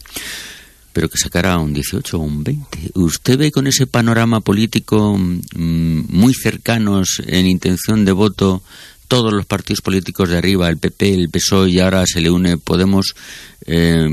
Pero 0.93 1.09
que 1.09 1.17
sacara 1.17 1.57
un 1.57 1.73
18 1.73 2.17
o 2.17 2.21
un 2.21 2.43
20. 2.43 2.91
¿Usted 2.95 3.37
ve 3.37 3.51
con 3.51 3.67
ese 3.67 3.87
panorama 3.87 4.41
político 4.41 5.17
mm, 5.17 6.03
muy 6.09 6.33
cercanos 6.33 7.21
en 7.25 7.47
intención 7.47 8.05
de 8.05 8.11
voto 8.11 8.61
todos 9.11 9.33
los 9.33 9.45
partidos 9.45 9.81
políticos 9.81 10.29
de 10.29 10.37
arriba, 10.37 10.69
el 10.69 10.77
PP, 10.77 11.13
el 11.13 11.29
PSOE 11.29 11.71
y 11.71 11.79
ahora 11.79 12.05
se 12.05 12.21
le 12.21 12.31
une 12.31 12.57
Podemos, 12.57 13.13
eh, 13.65 14.07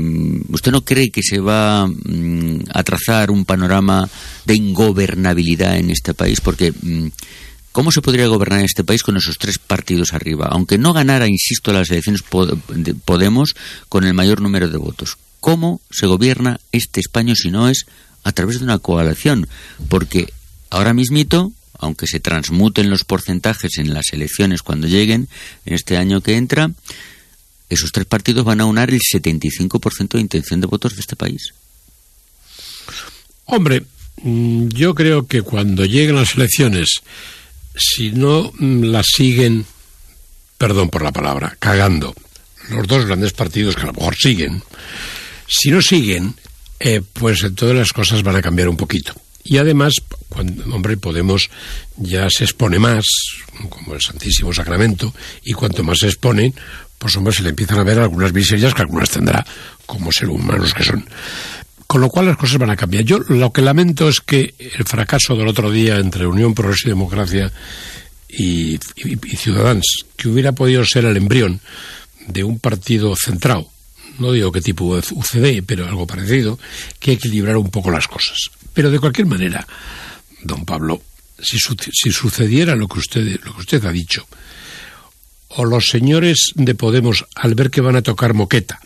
¿usted 0.49 0.73
no 0.73 0.83
cree 0.83 1.09
que 1.09 1.23
se 1.23 1.39
va 1.39 1.87
mm, 1.87 2.65
a 2.73 2.83
trazar 2.83 3.31
un 3.31 3.45
panorama 3.45 4.09
de 4.43 4.55
ingobernabilidad 4.55 5.77
en 5.77 5.91
este 5.91 6.13
país? 6.13 6.41
Porque 6.41 6.73
mm, 6.73 7.07
¿cómo 7.71 7.93
se 7.93 8.01
podría 8.01 8.27
gobernar 8.27 8.65
este 8.65 8.83
país 8.83 9.01
con 9.01 9.15
esos 9.15 9.37
tres 9.37 9.57
partidos 9.57 10.11
arriba? 10.11 10.49
Aunque 10.51 10.77
no 10.77 10.91
ganara, 10.91 11.29
insisto, 11.29 11.71
las 11.71 11.89
elecciones 11.91 12.21
Podemos 13.05 13.55
con 13.87 14.03
el 14.03 14.13
mayor 14.13 14.41
número 14.41 14.67
de 14.67 14.77
votos. 14.77 15.15
¿Cómo 15.39 15.81
se 15.89 16.07
gobierna 16.07 16.59
este 16.71 16.99
España 16.99 17.35
si 17.35 17.51
no 17.51 17.69
es 17.69 17.85
a 18.23 18.31
través 18.31 18.59
de 18.59 18.65
una 18.65 18.79
coalición? 18.79 19.47
Porque 19.87 20.33
ahora 20.69 20.93
mismito 20.93 21.53
aunque 21.79 22.07
se 22.07 22.19
transmuten 22.19 22.89
los 22.89 23.05
porcentajes 23.05 23.77
en 23.77 23.93
las 23.93 24.11
elecciones 24.11 24.61
cuando 24.61 24.87
lleguen, 24.87 25.29
en 25.65 25.73
este 25.73 25.97
año 25.97 26.21
que 26.21 26.35
entra, 26.35 26.71
esos 27.69 27.91
tres 27.91 28.05
partidos 28.05 28.43
van 28.43 28.61
a 28.61 28.65
unar 28.65 28.89
el 28.89 28.99
75% 28.99 30.09
de 30.09 30.21
intención 30.21 30.59
de 30.59 30.67
votos 30.67 30.95
de 30.95 31.01
este 31.01 31.15
país. 31.15 31.53
Hombre, 33.45 33.83
mm, 34.21 34.67
yo 34.69 34.93
creo 34.93 35.25
que 35.25 35.41
cuando 35.41 35.85
lleguen 35.85 36.15
las 36.15 36.35
elecciones, 36.35 37.01
si 37.75 38.11
no 38.11 38.51
mm, 38.57 38.83
las 38.83 39.05
siguen, 39.15 39.65
perdón 40.57 40.89
por 40.89 41.01
la 41.01 41.13
palabra, 41.13 41.55
cagando, 41.59 42.13
los 42.69 42.87
dos 42.87 43.05
grandes 43.05 43.31
partidos 43.31 43.75
que 43.75 43.83
a 43.83 43.85
lo 43.85 43.93
mejor 43.93 44.15
siguen, 44.15 44.61
si 45.49 45.71
no 45.71 45.81
siguen, 45.81 46.35
eh, 46.79 47.01
pues 47.13 47.43
entonces 47.43 47.77
las 47.77 47.91
cosas 47.91 48.23
van 48.23 48.35
a 48.35 48.41
cambiar 48.41 48.69
un 48.69 48.77
poquito. 48.77 49.13
Y 49.43 49.57
además, 49.57 49.95
cuando, 50.29 50.63
hombre, 50.73 50.95
Podemos 50.95 51.49
ya 51.97 52.29
se 52.29 52.43
expone 52.43 52.77
más, 52.77 53.03
como 53.69 53.95
el 53.95 54.01
Santísimo 54.01 54.53
Sacramento, 54.53 55.13
y 55.43 55.53
cuanto 55.53 55.83
más 55.83 55.99
se 55.99 56.07
exponen, 56.07 56.53
pues 56.99 57.15
hombre, 57.17 57.33
se 57.33 57.41
le 57.41 57.49
empiezan 57.49 57.79
a 57.79 57.83
ver 57.83 57.99
algunas 57.99 58.31
miserias 58.31 58.73
que 58.73 58.83
algunas 58.83 59.09
tendrá 59.09 59.45
como 59.85 60.11
ser 60.11 60.29
humanos 60.29 60.73
que 60.73 60.83
son. 60.83 61.03
Con 61.87 62.01
lo 62.01 62.09
cual 62.09 62.27
las 62.27 62.37
cosas 62.37 62.59
van 62.59 62.69
a 62.69 62.75
cambiar. 62.75 63.03
Yo 63.03 63.17
lo 63.17 63.51
que 63.51 63.63
lamento 63.63 64.07
es 64.07 64.19
que 64.19 64.53
el 64.59 64.85
fracaso 64.85 65.35
del 65.35 65.47
otro 65.47 65.71
día 65.71 65.97
entre 65.97 66.27
Unión 66.27 66.53
Progreso 66.53 66.87
y 66.87 66.89
Democracia 66.89 67.51
y, 68.27 68.75
y 68.75 69.35
Ciudadanos, 69.35 70.05
que 70.15 70.29
hubiera 70.29 70.51
podido 70.51 70.85
ser 70.85 71.05
el 71.05 71.17
embrión 71.17 71.59
de 72.27 72.43
un 72.43 72.59
partido 72.59 73.15
centrado, 73.15 73.71
no 74.19 74.31
digo 74.31 74.51
qué 74.51 74.61
tipo 74.61 74.95
de 74.95 75.03
UCD, 75.11 75.63
pero 75.65 75.87
algo 75.87 76.07
parecido, 76.07 76.59
que 76.99 77.13
equilibrar 77.13 77.57
un 77.57 77.69
poco 77.69 77.91
las 77.91 78.07
cosas. 78.07 78.37
Pero 78.73 78.91
de 78.91 78.99
cualquier 78.99 79.27
manera, 79.27 79.65
don 80.43 80.65
Pablo, 80.65 81.01
si, 81.41 81.57
si 81.57 82.11
sucediera 82.11 82.75
lo 82.75 82.87
que 82.87 82.99
usted 82.99 83.39
lo 83.43 83.53
que 83.53 83.61
usted 83.61 83.85
ha 83.85 83.91
dicho, 83.91 84.27
o 85.49 85.65
los 85.65 85.87
señores 85.87 86.51
de 86.55 86.75
Podemos 86.75 87.25
al 87.35 87.55
ver 87.55 87.71
que 87.71 87.81
van 87.81 87.95
a 87.95 88.01
tocar 88.01 88.33
moqueta 88.33 88.79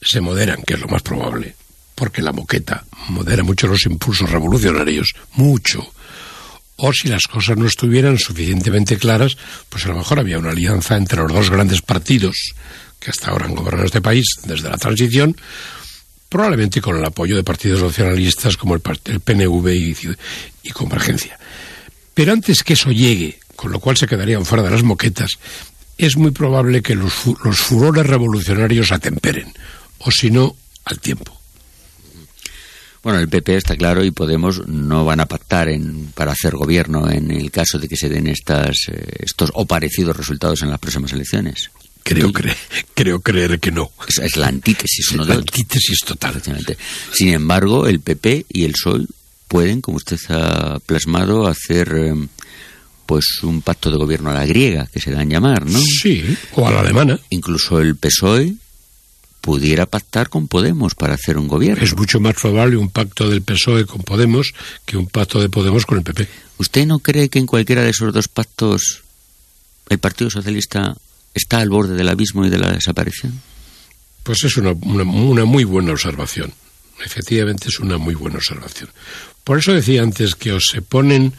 se 0.00 0.20
moderan, 0.20 0.62
que 0.62 0.74
es 0.74 0.80
lo 0.80 0.88
más 0.88 1.02
probable, 1.02 1.54
porque 1.94 2.22
la 2.22 2.32
moqueta 2.32 2.84
modera 3.08 3.42
mucho 3.42 3.66
los 3.66 3.84
impulsos 3.86 4.30
revolucionarios, 4.30 5.14
mucho. 5.32 5.92
O 6.76 6.92
si 6.92 7.08
las 7.08 7.26
cosas 7.26 7.56
no 7.56 7.66
estuvieran 7.66 8.18
suficientemente 8.18 8.98
claras, 8.98 9.36
pues 9.68 9.84
a 9.84 9.88
lo 9.88 9.96
mejor 9.96 10.20
había 10.20 10.38
una 10.38 10.50
alianza 10.50 10.96
entre 10.96 11.20
los 11.22 11.32
dos 11.32 11.50
grandes 11.50 11.82
partidos 11.82 12.54
que 12.98 13.10
hasta 13.10 13.30
ahora 13.30 13.46
han 13.46 13.54
gobernado 13.54 13.86
este 13.86 14.00
país 14.00 14.26
desde 14.44 14.68
la 14.68 14.76
transición, 14.76 15.36
probablemente 16.28 16.80
con 16.80 16.96
el 16.96 17.04
apoyo 17.04 17.36
de 17.36 17.44
partidos 17.44 17.82
nacionalistas 17.82 18.56
como 18.56 18.74
el, 18.74 18.80
PNV 18.80 19.68
y, 20.62 20.70
Convergencia. 20.70 21.38
Pero 22.12 22.32
antes 22.32 22.62
que 22.62 22.74
eso 22.74 22.90
llegue, 22.90 23.38
con 23.56 23.72
lo 23.72 23.80
cual 23.80 23.96
se 23.96 24.06
quedarían 24.06 24.44
fuera 24.44 24.62
de 24.62 24.70
las 24.70 24.82
moquetas, 24.82 25.30
es 25.96 26.16
muy 26.16 26.30
probable 26.30 26.82
que 26.82 26.94
los, 26.94 27.14
los 27.42 27.58
furores 27.58 28.06
revolucionarios 28.06 28.92
atemperen, 28.92 29.52
o 29.98 30.10
si 30.10 30.30
no, 30.30 30.54
al 30.84 31.00
tiempo. 31.00 31.38
Bueno, 33.02 33.20
el 33.20 33.28
PP 33.28 33.56
está 33.56 33.76
claro 33.76 34.04
y 34.04 34.10
Podemos 34.10 34.66
no 34.66 35.04
van 35.04 35.20
a 35.20 35.26
pactar 35.26 35.68
en, 35.68 36.12
para 36.14 36.32
hacer 36.32 36.54
gobierno 36.54 37.08
en 37.10 37.30
el 37.30 37.50
caso 37.50 37.78
de 37.78 37.88
que 37.88 37.96
se 37.96 38.08
den 38.08 38.26
estas, 38.26 38.88
eh, 38.92 39.20
estos 39.20 39.50
o 39.54 39.64
parecidos 39.64 40.16
resultados 40.16 40.62
en 40.62 40.70
las 40.70 40.78
próximas 40.78 41.12
elecciones. 41.12 41.70
Creo, 42.08 42.32
creo 42.94 43.20
creer 43.20 43.60
que 43.60 43.70
no. 43.70 43.90
Es, 44.22 44.36
la 44.36 44.48
antítesis 44.48 45.12
La 45.12 45.34
antítesis 45.34 46.00
total. 46.06 46.42
Sin 47.12 47.28
embargo, 47.28 47.86
el 47.86 48.00
PP 48.00 48.46
y 48.48 48.64
el 48.64 48.72
PSOE 48.72 49.06
pueden, 49.46 49.80
como 49.80 49.96
usted 49.96 50.18
ha 50.30 50.78
plasmado, 50.84 51.46
hacer 51.46 51.88
em, 51.94 52.28
pues 53.06 53.42
un 53.42 53.62
pacto 53.62 53.90
de 53.90 53.96
gobierno 53.96 54.30
a 54.30 54.34
la 54.34 54.46
griega, 54.46 54.86
que 54.92 55.00
se 55.00 55.10
dan 55.10 55.30
llamar, 55.30 55.66
¿no? 55.66 55.78
Sí, 55.80 56.36
o 56.54 56.66
a 56.66 56.70
la 56.70 56.80
alemana. 56.80 57.18
Incluso 57.30 57.80
el 57.80 57.96
PSOE 57.96 58.54
pudiera 59.40 59.86
pactar 59.86 60.28
con 60.28 60.48
Podemos 60.48 60.94
para 60.94 61.14
hacer 61.14 61.38
un 61.38 61.48
gobierno. 61.48 61.82
Es 61.82 61.96
mucho 61.96 62.20
más 62.20 62.34
probable 62.34 62.76
un 62.76 62.90
pacto 62.90 63.30
del 63.30 63.42
PSOE 63.42 63.86
con 63.86 64.02
Podemos 64.02 64.52
que 64.84 64.96
un 64.96 65.06
pacto 65.06 65.40
de 65.40 65.48
Podemos 65.48 65.86
con 65.86 65.98
el 65.98 66.04
PP. 66.04 66.28
¿Usted 66.58 66.86
no 66.86 66.98
cree 66.98 67.28
que 67.28 67.38
en 67.38 67.46
cualquiera 67.46 67.82
de 67.82 67.90
esos 67.90 68.12
dos 68.12 68.28
pactos 68.28 69.02
el 69.88 69.98
Partido 69.98 70.30
Socialista 70.30 70.96
está 71.34 71.58
al 71.58 71.68
borde 71.68 71.94
del 71.94 72.08
abismo 72.08 72.44
y 72.44 72.50
de 72.50 72.58
la 72.58 72.72
desaparición? 72.72 73.40
Pues 74.22 74.44
es 74.44 74.56
una, 74.56 74.72
una, 74.72 75.44
muy 75.44 75.64
buena 75.64 75.92
observación. 75.92 76.52
Efectivamente 77.04 77.68
es 77.68 77.78
una 77.78 77.96
muy 77.96 78.14
buena 78.14 78.36
observación. 78.36 78.90
Por 79.44 79.58
eso 79.58 79.72
decía 79.72 80.02
antes 80.02 80.34
que 80.34 80.52
os 80.52 80.66
se 80.70 80.82
ponen, 80.82 81.32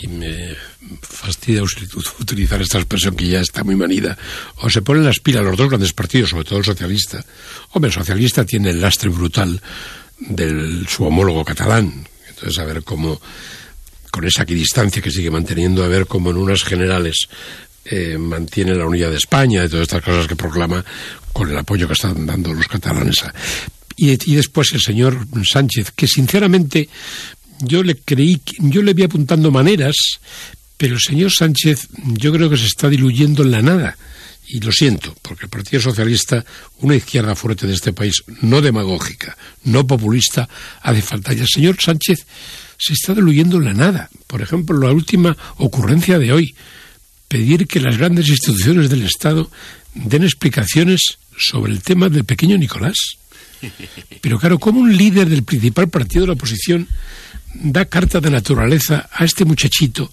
y 0.00 0.06
me 0.06 0.56
fastidia 1.02 1.62
utilizar 1.62 2.62
esta 2.62 2.78
expresión 2.78 3.16
que 3.16 3.26
ya 3.26 3.40
está 3.40 3.64
muy 3.64 3.74
manida, 3.76 4.16
o 4.58 4.70
se 4.70 4.80
ponen 4.80 5.04
las 5.04 5.18
pilas 5.18 5.44
los 5.44 5.56
dos 5.56 5.68
grandes 5.68 5.92
partidos, 5.92 6.30
sobre 6.30 6.44
todo 6.44 6.60
el 6.60 6.64
socialista. 6.64 7.22
Hombre, 7.72 7.88
el 7.88 7.94
socialista 7.94 8.46
tiene 8.46 8.70
el 8.70 8.80
lastre 8.80 9.10
brutal 9.10 9.60
de 10.18 10.84
su 10.88 11.04
homólogo 11.04 11.44
catalán. 11.44 12.06
Entonces, 12.28 12.58
a 12.58 12.64
ver 12.64 12.82
cómo, 12.82 13.20
con 14.10 14.24
esa 14.24 14.44
equidistancia 14.44 15.02
que 15.02 15.10
sigue 15.10 15.30
manteniendo, 15.30 15.84
a 15.84 15.88
ver 15.88 16.06
cómo 16.06 16.30
en 16.30 16.38
unas 16.38 16.62
generales 16.62 17.28
eh, 17.90 18.16
mantiene 18.16 18.74
la 18.74 18.86
unidad 18.86 19.10
de 19.10 19.16
España 19.16 19.64
y 19.64 19.68
todas 19.68 19.82
estas 19.82 20.02
cosas 20.02 20.26
que 20.28 20.36
proclama 20.36 20.84
con 21.32 21.50
el 21.50 21.58
apoyo 21.58 21.86
que 21.86 21.94
están 21.94 22.24
dando 22.24 22.52
los 22.52 22.68
catalanes. 22.68 23.24
Y, 23.96 24.16
después 24.34 24.72
el 24.72 24.80
señor 24.80 25.26
Sánchez, 25.44 25.90
que 25.90 26.06
sinceramente 26.06 26.88
yo 27.60 27.82
le 27.82 27.96
creí, 27.96 28.40
yo 28.58 28.82
le 28.82 28.94
vi 28.94 29.02
apuntando 29.02 29.50
maneras, 29.50 29.94
pero 30.76 30.94
el 30.94 31.00
señor 31.00 31.30
Sánchez 31.30 31.88
yo 32.04 32.32
creo 32.32 32.48
que 32.48 32.56
se 32.56 32.66
está 32.66 32.88
diluyendo 32.88 33.42
en 33.42 33.50
la 33.50 33.60
nada. 33.60 33.96
Y 34.46 34.60
lo 34.60 34.72
siento, 34.72 35.14
porque 35.22 35.44
el 35.44 35.50
Partido 35.50 35.82
Socialista, 35.82 36.44
una 36.78 36.96
izquierda 36.96 37.36
fuerte 37.36 37.66
de 37.66 37.74
este 37.74 37.92
país, 37.92 38.22
no 38.40 38.60
demagógica, 38.60 39.36
no 39.64 39.86
populista, 39.86 40.48
hace 40.80 41.02
falta. 41.02 41.32
Y 41.34 41.40
el 41.40 41.46
señor 41.46 41.76
Sánchez 41.80 42.26
se 42.78 42.94
está 42.94 43.14
diluyendo 43.14 43.58
en 43.58 43.64
la 43.66 43.74
nada. 43.74 44.10
Por 44.26 44.42
ejemplo, 44.42 44.78
la 44.78 44.92
última 44.92 45.36
ocurrencia 45.58 46.18
de 46.18 46.32
hoy, 46.32 46.54
pedir 47.30 47.68
que 47.68 47.78
las 47.78 47.96
grandes 47.96 48.28
instituciones 48.28 48.90
del 48.90 49.04
Estado 49.04 49.48
den 49.94 50.24
explicaciones 50.24 51.18
sobre 51.38 51.72
el 51.72 51.80
tema 51.80 52.08
del 52.08 52.24
pequeño 52.24 52.58
Nicolás. 52.58 52.96
Pero 54.20 54.40
claro, 54.40 54.58
¿cómo 54.58 54.80
un 54.80 54.96
líder 54.96 55.28
del 55.28 55.44
principal 55.44 55.88
partido 55.88 56.22
de 56.22 56.26
la 56.26 56.32
oposición 56.32 56.88
da 57.54 57.84
carta 57.84 58.20
de 58.20 58.30
naturaleza 58.30 59.08
a 59.12 59.24
este 59.24 59.44
muchachito 59.44 60.10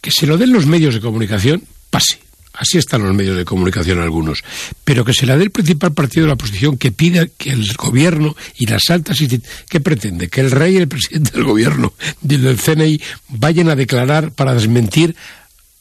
que 0.00 0.12
se 0.12 0.26
lo 0.26 0.38
den 0.38 0.52
los 0.52 0.64
medios 0.64 0.94
de 0.94 1.00
comunicación? 1.00 1.64
Pase. 1.90 2.20
Así 2.52 2.78
están 2.78 3.02
los 3.02 3.14
medios 3.14 3.36
de 3.36 3.44
comunicación 3.44 3.98
algunos. 3.98 4.44
Pero 4.84 5.04
que 5.04 5.14
se 5.14 5.26
la 5.26 5.36
dé 5.36 5.42
el 5.42 5.50
principal 5.50 5.92
partido 5.92 6.24
de 6.24 6.28
la 6.28 6.34
oposición 6.34 6.76
que 6.76 6.92
pida 6.92 7.26
que 7.26 7.50
el 7.50 7.66
gobierno 7.74 8.36
y 8.58 8.66
las 8.66 8.90
altas 8.90 9.20
instituciones... 9.20 9.66
¿Qué 9.68 9.80
pretende? 9.80 10.28
Que 10.28 10.42
el 10.42 10.50
rey 10.50 10.74
y 10.74 10.76
el 10.76 10.88
presidente 10.88 11.32
del 11.32 11.44
gobierno 11.44 11.94
del 12.20 12.58
CNI 12.58 13.00
vayan 13.28 13.70
a 13.70 13.74
declarar 13.74 14.32
para 14.32 14.54
desmentir 14.54 15.16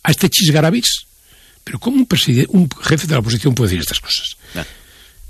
a 0.04 0.12
este 0.12 0.30
chisgarabis. 0.30 1.06
Pero 1.64 1.80
¿cómo 1.80 1.98
un, 1.98 2.08
un 2.50 2.70
jefe 2.82 3.08
de 3.08 3.14
la 3.14 3.20
oposición 3.20 3.54
puede 3.54 3.70
decir 3.70 3.82
estas 3.82 4.00
cosas? 4.00 4.36
Ah. 4.56 4.66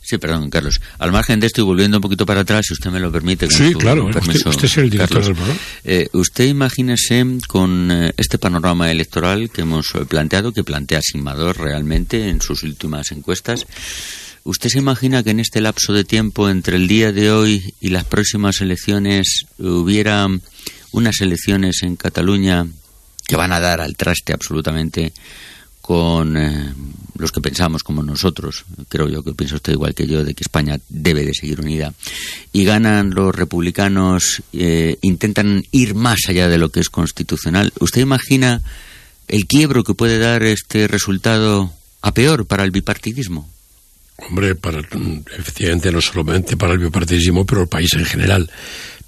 Sí, 0.03 0.17
perdón, 0.17 0.49
Carlos. 0.49 0.81
Al 0.97 1.11
margen 1.11 1.39
de 1.39 1.47
esto 1.47 1.61
y 1.61 1.63
volviendo 1.63 1.97
un 1.97 2.01
poquito 2.01 2.25
para 2.25 2.41
atrás, 2.41 2.65
si 2.67 2.73
usted 2.73 2.89
me 2.89 2.99
lo 2.99 3.11
permite. 3.11 3.49
sí, 3.49 3.73
claro. 3.75 4.07
usted, 4.07 4.65
es 4.65 4.77
el 4.77 4.89
director 4.89 5.23
del 5.23 5.35
programa. 5.35 5.59
Eh, 5.83 6.09
usted 6.13 6.45
imagínese 6.47 7.25
con 7.47 7.89
eh, 7.91 8.11
este 8.17 8.37
panorama 8.37 8.91
electoral 8.91 9.49
que 9.51 9.61
hemos 9.61 9.87
planteado, 10.09 10.51
que 10.51 10.63
plantea 10.63 11.01
Simador 11.01 11.59
realmente 11.59 12.27
en 12.27 12.41
sus 12.41 12.63
últimas 12.63 13.11
encuestas. 13.11 13.67
¿Usted 14.43 14.69
se 14.69 14.79
imagina 14.79 15.23
que 15.23 15.29
en 15.29 15.39
este 15.39 15.61
lapso 15.61 15.93
de 15.93 16.03
tiempo 16.03 16.49
entre 16.49 16.77
el 16.77 16.87
día 16.87 17.11
de 17.11 17.31
hoy 17.31 17.73
y 17.79 17.89
las 17.89 18.03
próximas 18.03 18.59
elecciones 18.59 19.45
hubiera 19.59 20.27
unas 20.91 21.21
elecciones 21.21 21.83
en 21.83 21.95
Cataluña 21.95 22.65
que 23.31 23.37
van 23.37 23.53
a 23.53 23.61
dar 23.61 23.79
al 23.79 23.95
traste 23.95 24.33
absolutamente 24.33 25.13
con 25.79 26.35
eh, 26.35 26.73
los 27.17 27.31
que 27.31 27.39
pensamos 27.39 27.81
como 27.81 28.03
nosotros, 28.03 28.65
creo 28.89 29.07
yo 29.07 29.23
que 29.23 29.31
piensa 29.33 29.55
usted 29.55 29.71
igual 29.71 29.95
que 29.95 30.05
yo, 30.05 30.25
de 30.25 30.33
que 30.33 30.43
España 30.43 30.77
debe 30.89 31.23
de 31.23 31.33
seguir 31.33 31.61
unida, 31.61 31.93
y 32.51 32.65
ganan 32.65 33.11
los 33.11 33.33
republicanos, 33.33 34.43
eh, 34.51 34.97
intentan 35.01 35.63
ir 35.71 35.95
más 35.95 36.19
allá 36.27 36.49
de 36.49 36.57
lo 36.57 36.73
que 36.73 36.81
es 36.81 36.89
constitucional, 36.89 37.71
¿usted 37.79 38.01
imagina 38.01 38.61
el 39.29 39.47
quiebro 39.47 39.85
que 39.85 39.93
puede 39.93 40.19
dar 40.19 40.43
este 40.43 40.89
resultado 40.89 41.71
a 42.01 42.13
peor 42.13 42.45
para 42.45 42.65
el 42.65 42.71
bipartidismo? 42.71 43.49
Hombre, 44.17 44.55
para, 44.55 44.79
efectivamente 44.81 45.89
no 45.89 46.01
solamente 46.01 46.57
para 46.57 46.73
el 46.73 46.79
bipartidismo, 46.79 47.45
pero 47.45 47.61
el 47.61 47.69
país 47.69 47.93
en 47.93 48.03
general. 48.03 48.51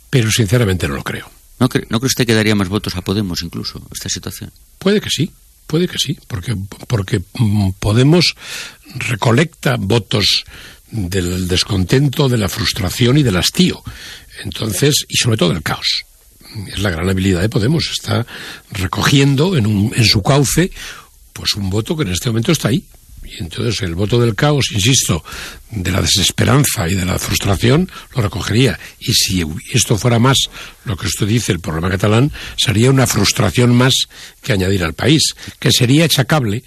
Pero 0.10 0.32
sinceramente 0.32 0.88
no 0.88 0.96
lo 0.96 1.04
creo. 1.04 1.30
¿No 1.64 1.70
cree, 1.70 1.88
¿No 1.90 2.02
cree 2.02 2.08
usted 2.08 2.28
que 2.28 2.34
daría 2.34 2.56
más 2.56 2.68
votos 2.68 2.98
a 2.98 3.02
Podemos 3.02 3.42
incluso 3.42 3.82
esta 3.94 4.10
situación? 4.10 4.52
Puede 4.80 5.00
que 5.00 5.10
sí, 5.10 5.32
puede 5.66 5.88
que 5.88 5.98
sí, 5.98 6.20
porque, 6.28 6.58
porque 6.90 7.22
mm, 7.36 7.70
Podemos 7.80 8.36
recolecta 8.96 9.78
votos 9.80 10.44
del 10.92 11.48
descontento, 11.48 12.28
de 12.28 12.38
la 12.38 12.50
frustración 12.50 13.18
y 13.18 13.24
del 13.24 13.38
hastío. 13.38 13.82
Entonces, 14.44 15.06
y 15.08 15.16
sobre 15.16 15.38
todo 15.38 15.54
del 15.54 15.64
caos. 15.64 16.04
Es 16.68 16.80
la 16.80 16.90
gran 16.90 17.10
habilidad 17.10 17.40
de 17.40 17.48
Podemos. 17.48 17.90
Está 17.90 18.28
recogiendo 18.72 19.56
en, 19.56 19.66
un, 19.66 19.94
en 19.96 20.04
su 20.04 20.22
cauce 20.22 20.70
pues 21.32 21.54
un 21.54 21.70
voto 21.70 21.96
que 21.96 22.04
en 22.04 22.10
este 22.10 22.30
momento 22.30 22.52
está 22.52 22.68
ahí. 22.68 22.84
Y 23.26 23.42
entonces 23.42 23.82
el 23.82 23.96
voto 23.96 24.20
del 24.20 24.36
caos, 24.36 24.72
insisto, 24.72 25.24
de 25.72 25.92
la 25.92 26.02
desesperanza 26.02 26.88
y 26.88 26.96
de 26.96 27.06
la 27.06 27.18
frustración, 27.18 27.90
lo 28.16 28.22
recogería. 28.22 28.80
Y 29.00 29.14
si 29.14 29.44
esto 29.72 29.98
fuera 29.98 30.20
más 30.20 30.38
lo 30.86 30.96
que 30.96 31.08
usted 31.08 31.28
dice, 31.28 31.52
el 31.52 31.60
problema 31.60 31.90
catalán, 31.90 32.32
sería 32.58 32.90
una 32.90 33.08
frustración 33.08 33.76
más 33.76 33.94
que 34.42 34.54
añadir 34.54 34.84
al 34.84 34.94
país, 34.94 35.36
que 35.60 35.72
sería 35.72 36.06
achacable 36.06 36.64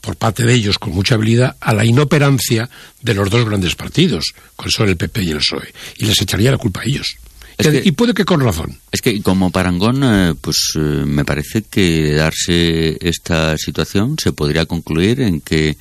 por 0.00 0.16
parte 0.16 0.44
de 0.44 0.54
ellos 0.54 0.78
con 0.78 0.92
mucha 0.92 1.16
habilidad 1.16 1.56
a 1.60 1.74
la 1.74 1.84
inoperancia 1.84 2.70
de 3.02 3.14
los 3.14 3.28
dos 3.28 3.44
grandes 3.44 3.74
partidos, 3.74 4.34
con 4.54 4.70
son 4.70 4.88
el 4.88 4.96
PP 4.96 5.22
y 5.22 5.30
el 5.30 5.38
PSOE, 5.38 5.74
y 5.98 6.06
les 6.06 6.22
echaría 6.22 6.52
la 6.52 6.58
culpa 6.58 6.80
a 6.80 6.84
ellos. 6.84 7.16
Y 7.58 7.92
puede 7.92 8.14
que 8.14 8.24
con 8.24 8.40
razón. 8.40 8.78
Es 8.92 9.00
que 9.00 9.22
como 9.22 9.50
parangón, 9.50 10.02
eh, 10.04 10.34
pues 10.40 10.72
eh, 10.76 10.78
me 10.78 11.24
parece 11.24 11.62
que 11.62 12.12
darse 12.12 12.98
esta 13.00 13.56
situación 13.56 14.16
se 14.18 14.32
podría 14.32 14.66
concluir 14.66 15.20
en 15.20 15.40
que 15.40 15.76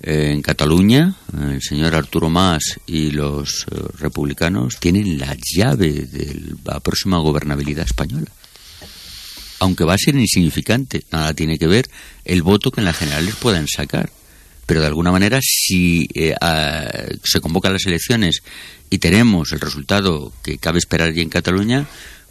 eh, 0.00 0.30
en 0.32 0.42
Cataluña 0.42 1.16
el 1.40 1.60
señor 1.62 1.94
Arturo 1.94 2.30
Mas 2.30 2.80
y 2.86 3.10
los 3.10 3.66
republicanos 3.98 4.76
tienen 4.78 5.18
la 5.18 5.36
llave 5.56 5.92
de 5.92 6.54
la 6.64 6.80
próxima 6.80 7.18
gobernabilidad 7.18 7.84
española 7.84 8.30
aunque 9.60 9.84
va 9.84 9.94
a 9.94 9.98
ser 9.98 10.14
insignificante, 10.16 11.04
nada 11.10 11.34
tiene 11.34 11.58
que 11.58 11.66
ver 11.66 11.88
el 12.24 12.42
voto 12.42 12.70
que 12.70 12.80
en 12.80 12.84
las 12.84 12.96
generales 12.96 13.34
puedan 13.36 13.66
sacar. 13.66 14.10
Pero 14.66 14.80
de 14.80 14.86
alguna 14.86 15.10
manera, 15.10 15.40
si 15.42 16.06
eh, 16.14 16.34
se 17.24 17.40
convocan 17.40 17.72
las 17.72 17.86
elecciones 17.86 18.42
y 18.90 18.98
tenemos 18.98 19.52
el 19.52 19.60
resultado 19.60 20.32
que 20.42 20.58
cabe 20.58 20.78
esperar 20.78 21.12
ya 21.12 21.22
en 21.22 21.28
Cataluña, 21.28 21.86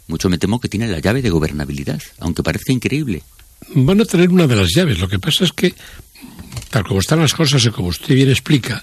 mucho 0.06 0.28
me 0.28 0.38
temo 0.38 0.60
que 0.60 0.68
tiene 0.68 0.88
la 0.88 1.00
llave 1.00 1.22
de 1.22 1.30
gobernabilidad, 1.30 2.02
aunque 2.18 2.42
parezca 2.42 2.72
increíble. 2.72 3.22
Van 3.74 4.00
a 4.00 4.04
tener 4.04 4.30
una 4.30 4.46
de 4.46 4.56
las 4.56 4.68
llaves. 4.74 4.98
Lo 4.98 5.08
que 5.08 5.18
pasa 5.18 5.44
es 5.44 5.52
que, 5.52 5.74
tal 6.70 6.84
como 6.84 7.00
están 7.00 7.20
las 7.20 7.34
cosas 7.34 7.64
y 7.64 7.70
como 7.70 7.88
usted 7.88 8.14
bien 8.14 8.30
explica, 8.30 8.82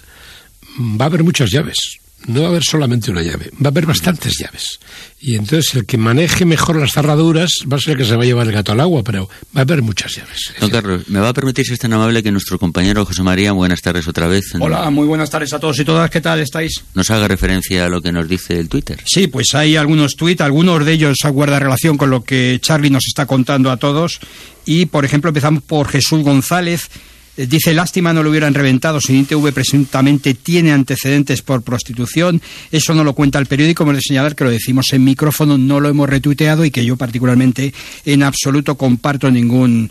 va 0.78 1.06
a 1.06 1.08
haber 1.08 1.24
muchas 1.24 1.50
llaves 1.50 1.98
no 2.26 2.40
va 2.40 2.46
a 2.46 2.50
haber 2.50 2.64
solamente 2.64 3.10
una 3.10 3.22
llave, 3.22 3.50
va 3.54 3.66
a 3.66 3.68
haber 3.68 3.86
bastantes 3.86 4.38
llaves. 4.38 4.80
Y 5.20 5.36
entonces 5.36 5.74
el 5.74 5.86
que 5.86 5.96
maneje 5.96 6.44
mejor 6.44 6.76
las 6.76 6.92
cerraduras 6.92 7.50
va 7.70 7.76
a 7.76 7.80
ser 7.80 7.92
el 7.92 7.98
que 7.98 8.04
se 8.04 8.16
va 8.16 8.22
a 8.22 8.26
llevar 8.26 8.46
el 8.46 8.52
gato 8.52 8.72
al 8.72 8.80
agua, 8.80 9.02
pero 9.04 9.28
va 9.56 9.60
a 9.60 9.62
haber 9.62 9.82
muchas 9.82 10.16
llaves. 10.16 10.52
Don 10.60 10.70
Carlos, 10.70 11.08
¿me 11.08 11.20
va 11.20 11.28
a 11.28 11.32
permitir 11.32 11.66
ser 11.66 11.78
tan 11.78 11.92
amable 11.92 12.22
que 12.22 12.32
nuestro 12.32 12.58
compañero 12.58 13.04
José 13.04 13.22
María, 13.22 13.52
buenas 13.52 13.80
tardes 13.80 14.08
otra 14.08 14.26
vez? 14.26 14.54
Hola, 14.58 14.90
muy 14.90 15.06
buenas 15.06 15.30
tardes 15.30 15.52
a 15.52 15.60
todos 15.60 15.78
y 15.78 15.84
todas, 15.84 16.10
¿qué 16.10 16.20
tal 16.20 16.40
estáis? 16.40 16.82
Nos 16.94 17.10
haga 17.10 17.28
referencia 17.28 17.86
a 17.86 17.88
lo 17.88 18.02
que 18.02 18.12
nos 18.12 18.28
dice 18.28 18.58
el 18.58 18.68
Twitter. 18.68 19.00
Sí, 19.04 19.28
pues 19.28 19.54
hay 19.54 19.76
algunos 19.76 20.16
tweets, 20.16 20.40
algunos 20.40 20.84
de 20.84 20.92
ellos 20.92 21.16
guarda 21.30 21.58
relación 21.58 21.96
con 21.96 22.10
lo 22.10 22.24
que 22.24 22.58
Charlie 22.60 22.90
nos 22.90 23.06
está 23.06 23.26
contando 23.26 23.70
a 23.70 23.76
todos. 23.76 24.18
Y, 24.64 24.86
por 24.86 25.04
ejemplo, 25.04 25.28
empezamos 25.28 25.62
por 25.62 25.88
Jesús 25.88 26.22
González 26.22 26.88
dice, 27.36 27.74
lástima 27.74 28.12
no 28.12 28.22
lo 28.22 28.30
hubieran 28.30 28.54
reventado 28.54 29.00
si 29.00 29.18
ITV 29.18 29.52
presuntamente 29.52 30.34
tiene 30.34 30.72
antecedentes 30.72 31.42
por 31.42 31.62
prostitución. 31.62 32.40
Eso 32.70 32.94
no 32.94 33.04
lo 33.04 33.12
cuenta 33.12 33.38
el 33.38 33.46
periódico. 33.46 33.82
Hemos 33.82 33.96
de 33.96 34.02
señalar 34.02 34.34
que 34.34 34.44
lo 34.44 34.50
decimos 34.50 34.92
en 34.92 35.04
micrófono, 35.04 35.58
no 35.58 35.80
lo 35.80 35.88
hemos 35.88 36.08
retuiteado 36.08 36.64
y 36.64 36.70
que 36.70 36.84
yo 36.84 36.96
particularmente 36.96 37.74
en 38.04 38.22
absoluto 38.22 38.76
comparto 38.76 39.30
ninguna 39.30 39.90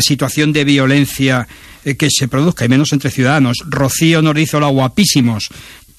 situación 0.00 0.52
de 0.52 0.64
violencia 0.64 1.46
eh, 1.84 1.96
que 1.96 2.08
se 2.10 2.28
produzca, 2.28 2.64
y 2.64 2.68
menos 2.68 2.92
entre 2.92 3.10
ciudadanos. 3.10 3.58
Rocío 3.66 4.22
nos 4.22 4.34
dice, 4.34 4.56
hola 4.56 4.68
guapísimos. 4.68 5.48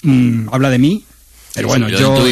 Mm, 0.02 0.48
habla 0.52 0.70
de 0.70 0.78
mí, 0.78 1.04
pero 1.54 1.68
bueno, 1.68 1.88
yo 1.88 2.26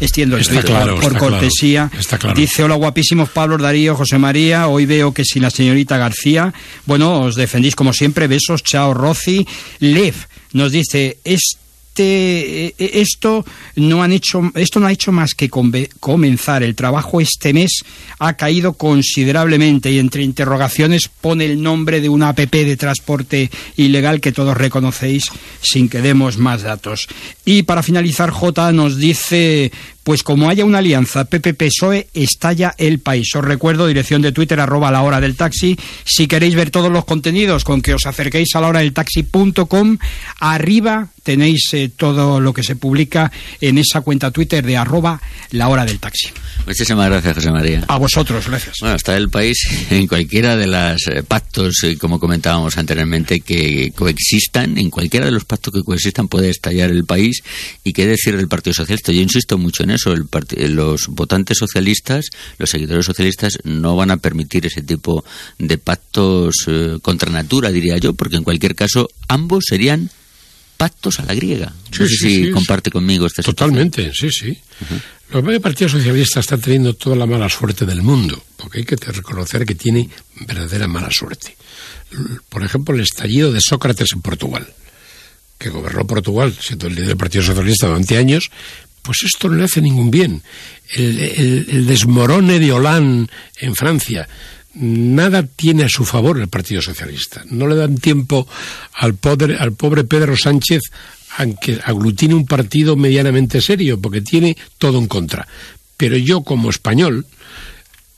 extiendo, 0.00 0.36
el 0.36 1.00
por, 1.00 1.18
cortesía. 1.18 1.90
Dice, 2.34 2.62
hola 2.62 2.76
guapísimos 2.76 3.28
Pablo, 3.28 3.58
Darío, 3.58 3.94
José 3.94 4.18
María. 4.18 4.68
Hoy 4.68 4.86
veo 4.86 5.12
que 5.12 5.24
si 5.24 5.38
la 5.38 5.50
señorita 5.50 5.98
García, 5.98 6.52
bueno, 6.86 7.22
os 7.22 7.34
defendís 7.34 7.74
como 7.74 7.92
siempre. 7.92 8.26
Besos, 8.26 8.62
chao, 8.62 8.94
Rosy. 8.94 9.46
Lev 9.80 10.14
nos 10.52 10.72
dice, 10.72 11.18
es 11.24 11.58
este, 11.98 12.66
eh, 12.66 12.74
eh, 12.78 12.90
esto 12.94 13.44
no 13.74 14.04
han 14.04 14.12
hecho, 14.12 14.52
esto 14.54 14.78
no 14.78 14.86
ha 14.86 14.92
hecho 14.92 15.10
más 15.10 15.34
que 15.34 15.50
comenzar. 15.50 16.62
El 16.62 16.76
trabajo 16.76 17.20
este 17.20 17.52
mes 17.52 17.84
ha 18.20 18.34
caído 18.34 18.74
considerablemente 18.74 19.90
y 19.90 19.98
entre 19.98 20.22
interrogaciones 20.22 21.10
pone 21.20 21.44
el 21.46 21.60
nombre 21.60 22.00
de 22.00 22.08
una 22.08 22.28
app 22.28 22.38
de 22.38 22.76
transporte 22.76 23.50
ilegal 23.76 24.20
que 24.20 24.30
todos 24.30 24.56
reconocéis 24.56 25.24
sin 25.60 25.88
que 25.88 26.00
demos 26.00 26.38
más 26.38 26.62
datos. 26.62 27.08
Y 27.44 27.64
para 27.64 27.82
finalizar, 27.82 28.30
J 28.30 28.70
nos 28.72 28.96
dice 28.96 29.72
pues 30.08 30.22
como 30.22 30.48
haya 30.48 30.64
una 30.64 30.78
alianza 30.78 31.26
PP-PSOE, 31.26 32.08
estalla 32.14 32.74
el 32.78 32.98
país. 32.98 33.28
Os 33.34 33.44
recuerdo, 33.44 33.86
dirección 33.86 34.22
de 34.22 34.32
Twitter, 34.32 34.58
arroba 34.58 34.90
la 34.90 35.02
hora 35.02 35.20
del 35.20 35.36
taxi. 35.36 35.78
Si 36.02 36.26
queréis 36.26 36.54
ver 36.54 36.70
todos 36.70 36.90
los 36.90 37.04
contenidos, 37.04 37.62
con 37.62 37.82
que 37.82 37.92
os 37.92 38.06
acerquéis 38.06 38.48
a 38.54 38.62
la 38.62 38.68
hora 38.68 38.80
del 38.80 38.94
taxi.com, 38.94 39.98
arriba 40.40 41.10
tenéis 41.22 41.74
eh, 41.74 41.90
todo 41.94 42.40
lo 42.40 42.54
que 42.54 42.62
se 42.62 42.74
publica 42.74 43.30
en 43.60 43.76
esa 43.76 44.00
cuenta 44.00 44.30
Twitter 44.30 44.64
de 44.64 44.78
arroba 44.78 45.20
la 45.50 45.68
hora 45.68 45.84
del 45.84 45.98
taxi. 45.98 46.28
Muchísimas 46.64 47.10
gracias, 47.10 47.34
José 47.34 47.50
María. 47.50 47.84
A 47.86 47.98
vosotros, 47.98 48.48
gracias. 48.48 48.76
Bueno, 48.80 48.96
está 48.96 49.14
el 49.14 49.28
país 49.28 49.58
en 49.90 50.06
cualquiera 50.06 50.56
de 50.56 50.68
los 50.68 51.06
eh, 51.06 51.22
pactos, 51.22 51.84
eh, 51.84 51.98
como 51.98 52.18
comentábamos 52.18 52.78
anteriormente, 52.78 53.40
que 53.40 53.92
coexistan, 53.94 54.78
en 54.78 54.88
cualquiera 54.88 55.26
de 55.26 55.32
los 55.32 55.44
pactos 55.44 55.74
que 55.74 55.82
coexistan 55.82 56.28
puede 56.28 56.48
estallar 56.48 56.88
el 56.88 57.04
país. 57.04 57.42
¿Y 57.84 57.92
qué 57.92 58.06
decir 58.06 58.34
del 58.34 58.48
Partido 58.48 58.72
Socialista? 58.72 59.12
Yo 59.12 59.20
insisto 59.20 59.58
mucho 59.58 59.82
en 59.82 59.90
eso 59.90 59.97
eso, 59.98 60.12
el 60.12 60.74
los 60.74 61.08
votantes 61.08 61.58
socialistas, 61.58 62.26
los 62.58 62.70
seguidores 62.70 63.06
socialistas, 63.06 63.58
no 63.64 63.96
van 63.96 64.10
a 64.10 64.16
permitir 64.16 64.66
ese 64.66 64.82
tipo 64.82 65.24
de 65.58 65.78
pactos 65.78 66.54
eh, 66.66 66.98
contra 67.02 67.30
natura, 67.30 67.70
diría 67.70 67.98
yo, 67.98 68.14
porque 68.14 68.36
en 68.36 68.44
cualquier 68.44 68.74
caso 68.74 69.08
ambos 69.28 69.64
serían 69.68 70.10
pactos 70.76 71.18
a 71.18 71.24
la 71.24 71.34
griega. 71.34 71.74
No 71.98 72.06
sé 72.06 72.16
si 72.16 72.50
comparte 72.50 72.90
conmigo 72.90 73.26
esta 73.26 73.42
Totalmente, 73.42 74.12
sí, 74.14 74.30
sí. 74.30 74.56
Los 75.30 75.44
medios 75.44 75.60
Partido 75.60 75.90
Socialista 75.90 76.40
están 76.40 76.60
teniendo 76.60 76.94
toda 76.94 77.16
la 77.16 77.26
mala 77.26 77.50
suerte 77.50 77.84
del 77.84 78.00
mundo, 78.00 78.42
porque 78.56 78.78
hay 78.78 78.84
que 78.84 78.96
reconocer 78.96 79.66
que 79.66 79.74
tiene 79.74 80.08
verdadera 80.46 80.86
mala 80.88 81.10
suerte. 81.10 81.54
Por 82.48 82.62
ejemplo, 82.62 82.94
el 82.94 83.02
estallido 83.02 83.52
de 83.52 83.60
Sócrates 83.60 84.12
en 84.12 84.22
Portugal, 84.22 84.66
que 85.58 85.68
gobernó 85.68 86.06
Portugal, 86.06 86.56
siendo 86.58 86.86
el 86.86 86.94
líder 86.94 87.08
del 87.08 87.16
Partido 87.18 87.44
Socialista 87.44 87.88
durante 87.88 88.16
años, 88.16 88.50
pues 89.08 89.22
esto 89.24 89.48
no 89.48 89.56
le 89.56 89.64
hace 89.64 89.80
ningún 89.80 90.10
bien. 90.10 90.42
El, 90.92 91.86
desmorone 91.86 92.58
de 92.58 92.72
Hollande 92.72 93.32
en 93.56 93.74
Francia, 93.74 94.28
nada 94.74 95.44
tiene 95.44 95.84
a 95.84 95.88
su 95.88 96.04
favor 96.04 96.38
el 96.38 96.48
Partido 96.48 96.82
Socialista. 96.82 97.42
No 97.48 97.66
le 97.66 97.74
dan 97.74 97.96
tiempo 97.96 98.46
al 98.92 99.14
pobre, 99.14 99.56
al 99.56 99.72
pobre 99.72 100.04
Pedro 100.04 100.36
Sánchez 100.36 100.82
aunque 101.38 101.80
aglutine 101.82 102.34
un 102.34 102.44
partido 102.44 102.96
medianamente 102.96 103.62
serio, 103.62 103.98
porque 103.98 104.20
tiene 104.20 104.58
todo 104.76 104.98
en 104.98 105.06
contra. 105.06 105.48
Pero 105.96 106.18
yo 106.18 106.42
como 106.42 106.68
español 106.68 107.24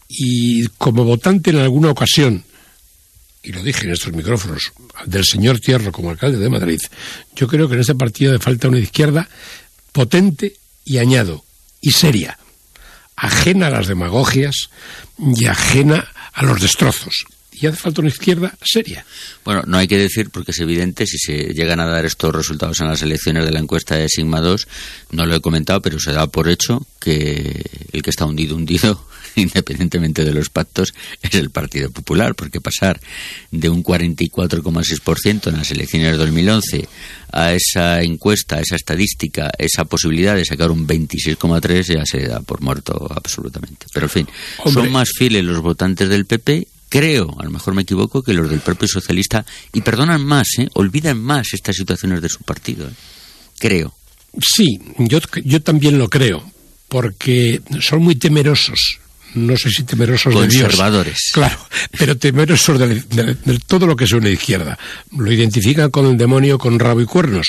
y 0.09 0.67
como 0.77 1.05
votante 1.05 1.51
en 1.51 1.59
alguna 1.59 1.91
ocasión, 1.91 2.43
y 3.45 3.53
lo 3.53 3.63
dije 3.63 3.85
en 3.87 3.93
estos 3.93 4.13
micrófonos, 4.13 4.73
del 5.07 5.25
señor 5.25 5.61
Tierro 5.61 5.93
como 5.93 6.11
alcalde 6.11 6.39
de 6.39 6.51
Madrid, 6.51 6.81
yo 7.37 7.47
creo 7.47 7.69
que 7.69 7.75
en 7.75 7.81
este 7.83 7.95
partido 7.95 8.33
le 8.33 8.41
falta 8.41 8.67
una 8.67 8.81
izquierda 8.81 9.29
potente 9.93 10.57
y 10.85 10.99
añado, 10.99 11.45
y 11.81 11.93
seria, 11.93 12.39
ajena 13.17 13.69
a 13.69 13.71
las 13.71 13.87
demagogias 13.87 14.71
y 15.19 15.47
ajena 15.47 16.09
a 16.33 16.45
los 16.45 16.61
destrozos. 16.61 17.27
Y 17.53 17.67
hace 17.67 17.77
falta 17.77 18.01
una 18.01 18.09
izquierda 18.09 18.55
seria. 18.63 19.05
Bueno, 19.45 19.63
no 19.67 19.77
hay 19.77 19.87
que 19.87 19.99
decir, 19.99 20.31
porque 20.31 20.53
es 20.53 20.59
evidente, 20.61 21.07
si 21.07 21.19
se 21.19 21.53
llegan 21.53 21.81
a 21.81 21.87
dar 21.87 22.07
estos 22.07 22.35
resultados 22.35 22.81
en 22.81 22.89
las 22.89 23.03
elecciones 23.03 23.45
de 23.45 23.51
la 23.51 23.59
encuesta 23.59 23.97
de 23.97 24.09
Sigma 24.09 24.41
2, 24.41 24.67
no 25.11 25.27
lo 25.27 25.35
he 25.35 25.41
comentado, 25.41 25.83
pero 25.83 26.01
se 26.01 26.13
da 26.13 26.27
por 26.27 26.49
hecho 26.49 26.87
que 26.99 27.63
el 27.93 28.03
que 28.03 28.11
está 28.11 28.25
hundido, 28.25 28.57
hundido 28.57 29.05
independientemente 29.37 30.25
de 30.25 30.33
los 30.33 30.51
pactos, 30.51 30.93
es 31.23 31.35
el 31.35 31.51
Partido 31.51 31.91
Popular, 31.91 32.35
porque 32.35 32.61
pasar 32.61 33.01
de 33.51 33.69
un 33.69 33.83
44,6% 33.83 35.49
en 35.49 35.57
las 35.57 35.71
elecciones 35.71 36.13
de 36.13 36.17
2011 36.19 36.89
a 37.33 37.53
esa 37.53 38.03
encuesta, 38.03 38.57
a 38.57 38.61
esa 38.61 38.77
estadística, 38.77 39.51
esa 39.59 39.85
posibilidad 39.85 40.35
de 40.35 40.45
sacar 40.45 40.71
un 40.71 40.87
26,3 40.87 41.95
ya 41.95 42.05
se 42.05 42.27
da 42.27 42.41
por 42.41 42.61
muerto 42.61 43.09
absolutamente. 43.15 43.87
Pero 43.93 44.07
en 44.07 44.11
fin, 44.11 44.29
son 44.73 44.91
más 44.91 45.11
fieles 45.17 45.45
los 45.45 45.61
votantes 45.61 46.09
del 46.09 46.27
PP 46.27 46.67
creo, 46.91 47.37
a 47.39 47.45
lo 47.45 47.51
mejor 47.51 47.73
me 47.73 47.83
equivoco, 47.83 48.23
que 48.23 48.35
los 48.35 48.51
del 48.51 48.61
propio 48.61 48.89
socialista, 48.89 49.47
y 49.73 49.81
perdonan 49.81 50.23
más, 50.27 50.59
¿eh? 50.59 50.69
olvidan 50.75 51.19
más 51.19 51.55
estas 51.55 51.77
situaciones 51.77 52.21
de 52.21 52.29
su 52.29 52.41
partido. 52.41 52.89
¿eh? 52.89 52.93
Creo. 53.59 53.95
Sí, 54.43 54.81
yo, 54.99 55.21
yo 55.45 55.63
también 55.63 55.99
lo 55.99 56.11
creo, 56.11 56.43
porque 56.89 57.63
son 57.81 58.03
muy 58.03 58.17
temerosos. 58.17 58.99
No 59.35 59.57
sé 59.57 59.71
si 59.71 59.85
temerosos 59.85 60.35
de 60.35 60.49
Dios. 60.49 60.63
Conservadores. 60.63 61.31
Claro, 61.33 61.59
pero 61.97 62.17
temerosos 62.17 62.79
de, 62.79 63.59
todo 63.67 63.87
lo 63.87 63.95
que 63.95 64.05
es 64.05 64.13
una 64.13 64.29
izquierda. 64.29 64.79
Lo 65.17 65.31
identifican 65.31 65.91
con 65.91 66.07
el 66.07 66.17
demonio 66.17 66.59
con 66.59 66.79
rabo 66.79 67.01
y 67.01 67.07
cuernos. 67.07 67.49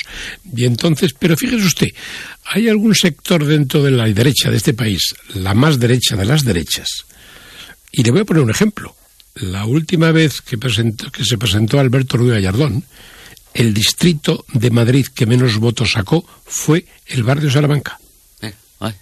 Y 0.54 0.64
entonces, 0.64 1.14
pero 1.18 1.36
fíjese 1.36 1.66
usted, 1.66 1.88
hay 2.44 2.68
algún 2.68 2.94
sector 2.94 3.44
dentro 3.44 3.82
de 3.82 3.90
la 3.90 4.06
derecha 4.06 4.50
de 4.50 4.56
este 4.56 4.74
país, 4.74 5.14
la 5.34 5.54
más 5.54 5.78
derecha 5.78 6.16
de 6.16 6.24
las 6.24 6.44
derechas. 6.44 7.04
Y 7.90 8.02
le 8.02 8.10
voy 8.10 8.20
a 8.20 8.24
poner 8.24 8.42
un 8.42 8.50
ejemplo 8.50 8.94
la 9.34 9.64
última 9.64 10.12
vez 10.12 10.40
que, 10.40 10.58
que 10.58 11.24
se 11.24 11.38
presentó 11.38 11.80
Alberto 11.80 12.16
Ruiz 12.16 12.32
Gallardón, 12.32 12.84
el 13.54 13.74
distrito 13.74 14.44
de 14.52 14.70
Madrid 14.70 15.06
que 15.14 15.26
menos 15.26 15.58
votos 15.58 15.92
sacó 15.92 16.24
fue 16.44 16.86
el 17.06 17.22
barrio 17.22 17.50
Salamanca. 17.50 17.98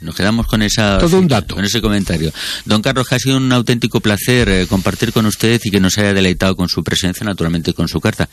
Nos 0.01 0.15
quedamos 0.15 0.47
con 0.47 0.63
esa 0.63 0.99
Todo 0.99 1.19
un 1.19 1.29
dato. 1.29 1.55
con 1.55 1.65
ese 1.65 1.83
comentario. 1.83 2.33
Don 2.65 2.81
Carlos, 2.81 3.13
ha 3.13 3.19
sido 3.19 3.37
un 3.37 3.53
auténtico 3.53 4.01
placer 4.01 4.49
eh, 4.49 4.67
compartir 4.67 5.13
con 5.13 5.27
usted 5.27 5.61
y 5.63 5.71
que 5.71 5.81
nos 5.81 5.99
haya 5.99 6.15
deleitado 6.15 6.57
con 6.57 6.69
su 6.69 6.83
presencia, 6.83 7.25
naturalmente 7.27 7.75
con 7.75 7.89
su 7.89 8.01
carta. 8.01 8.29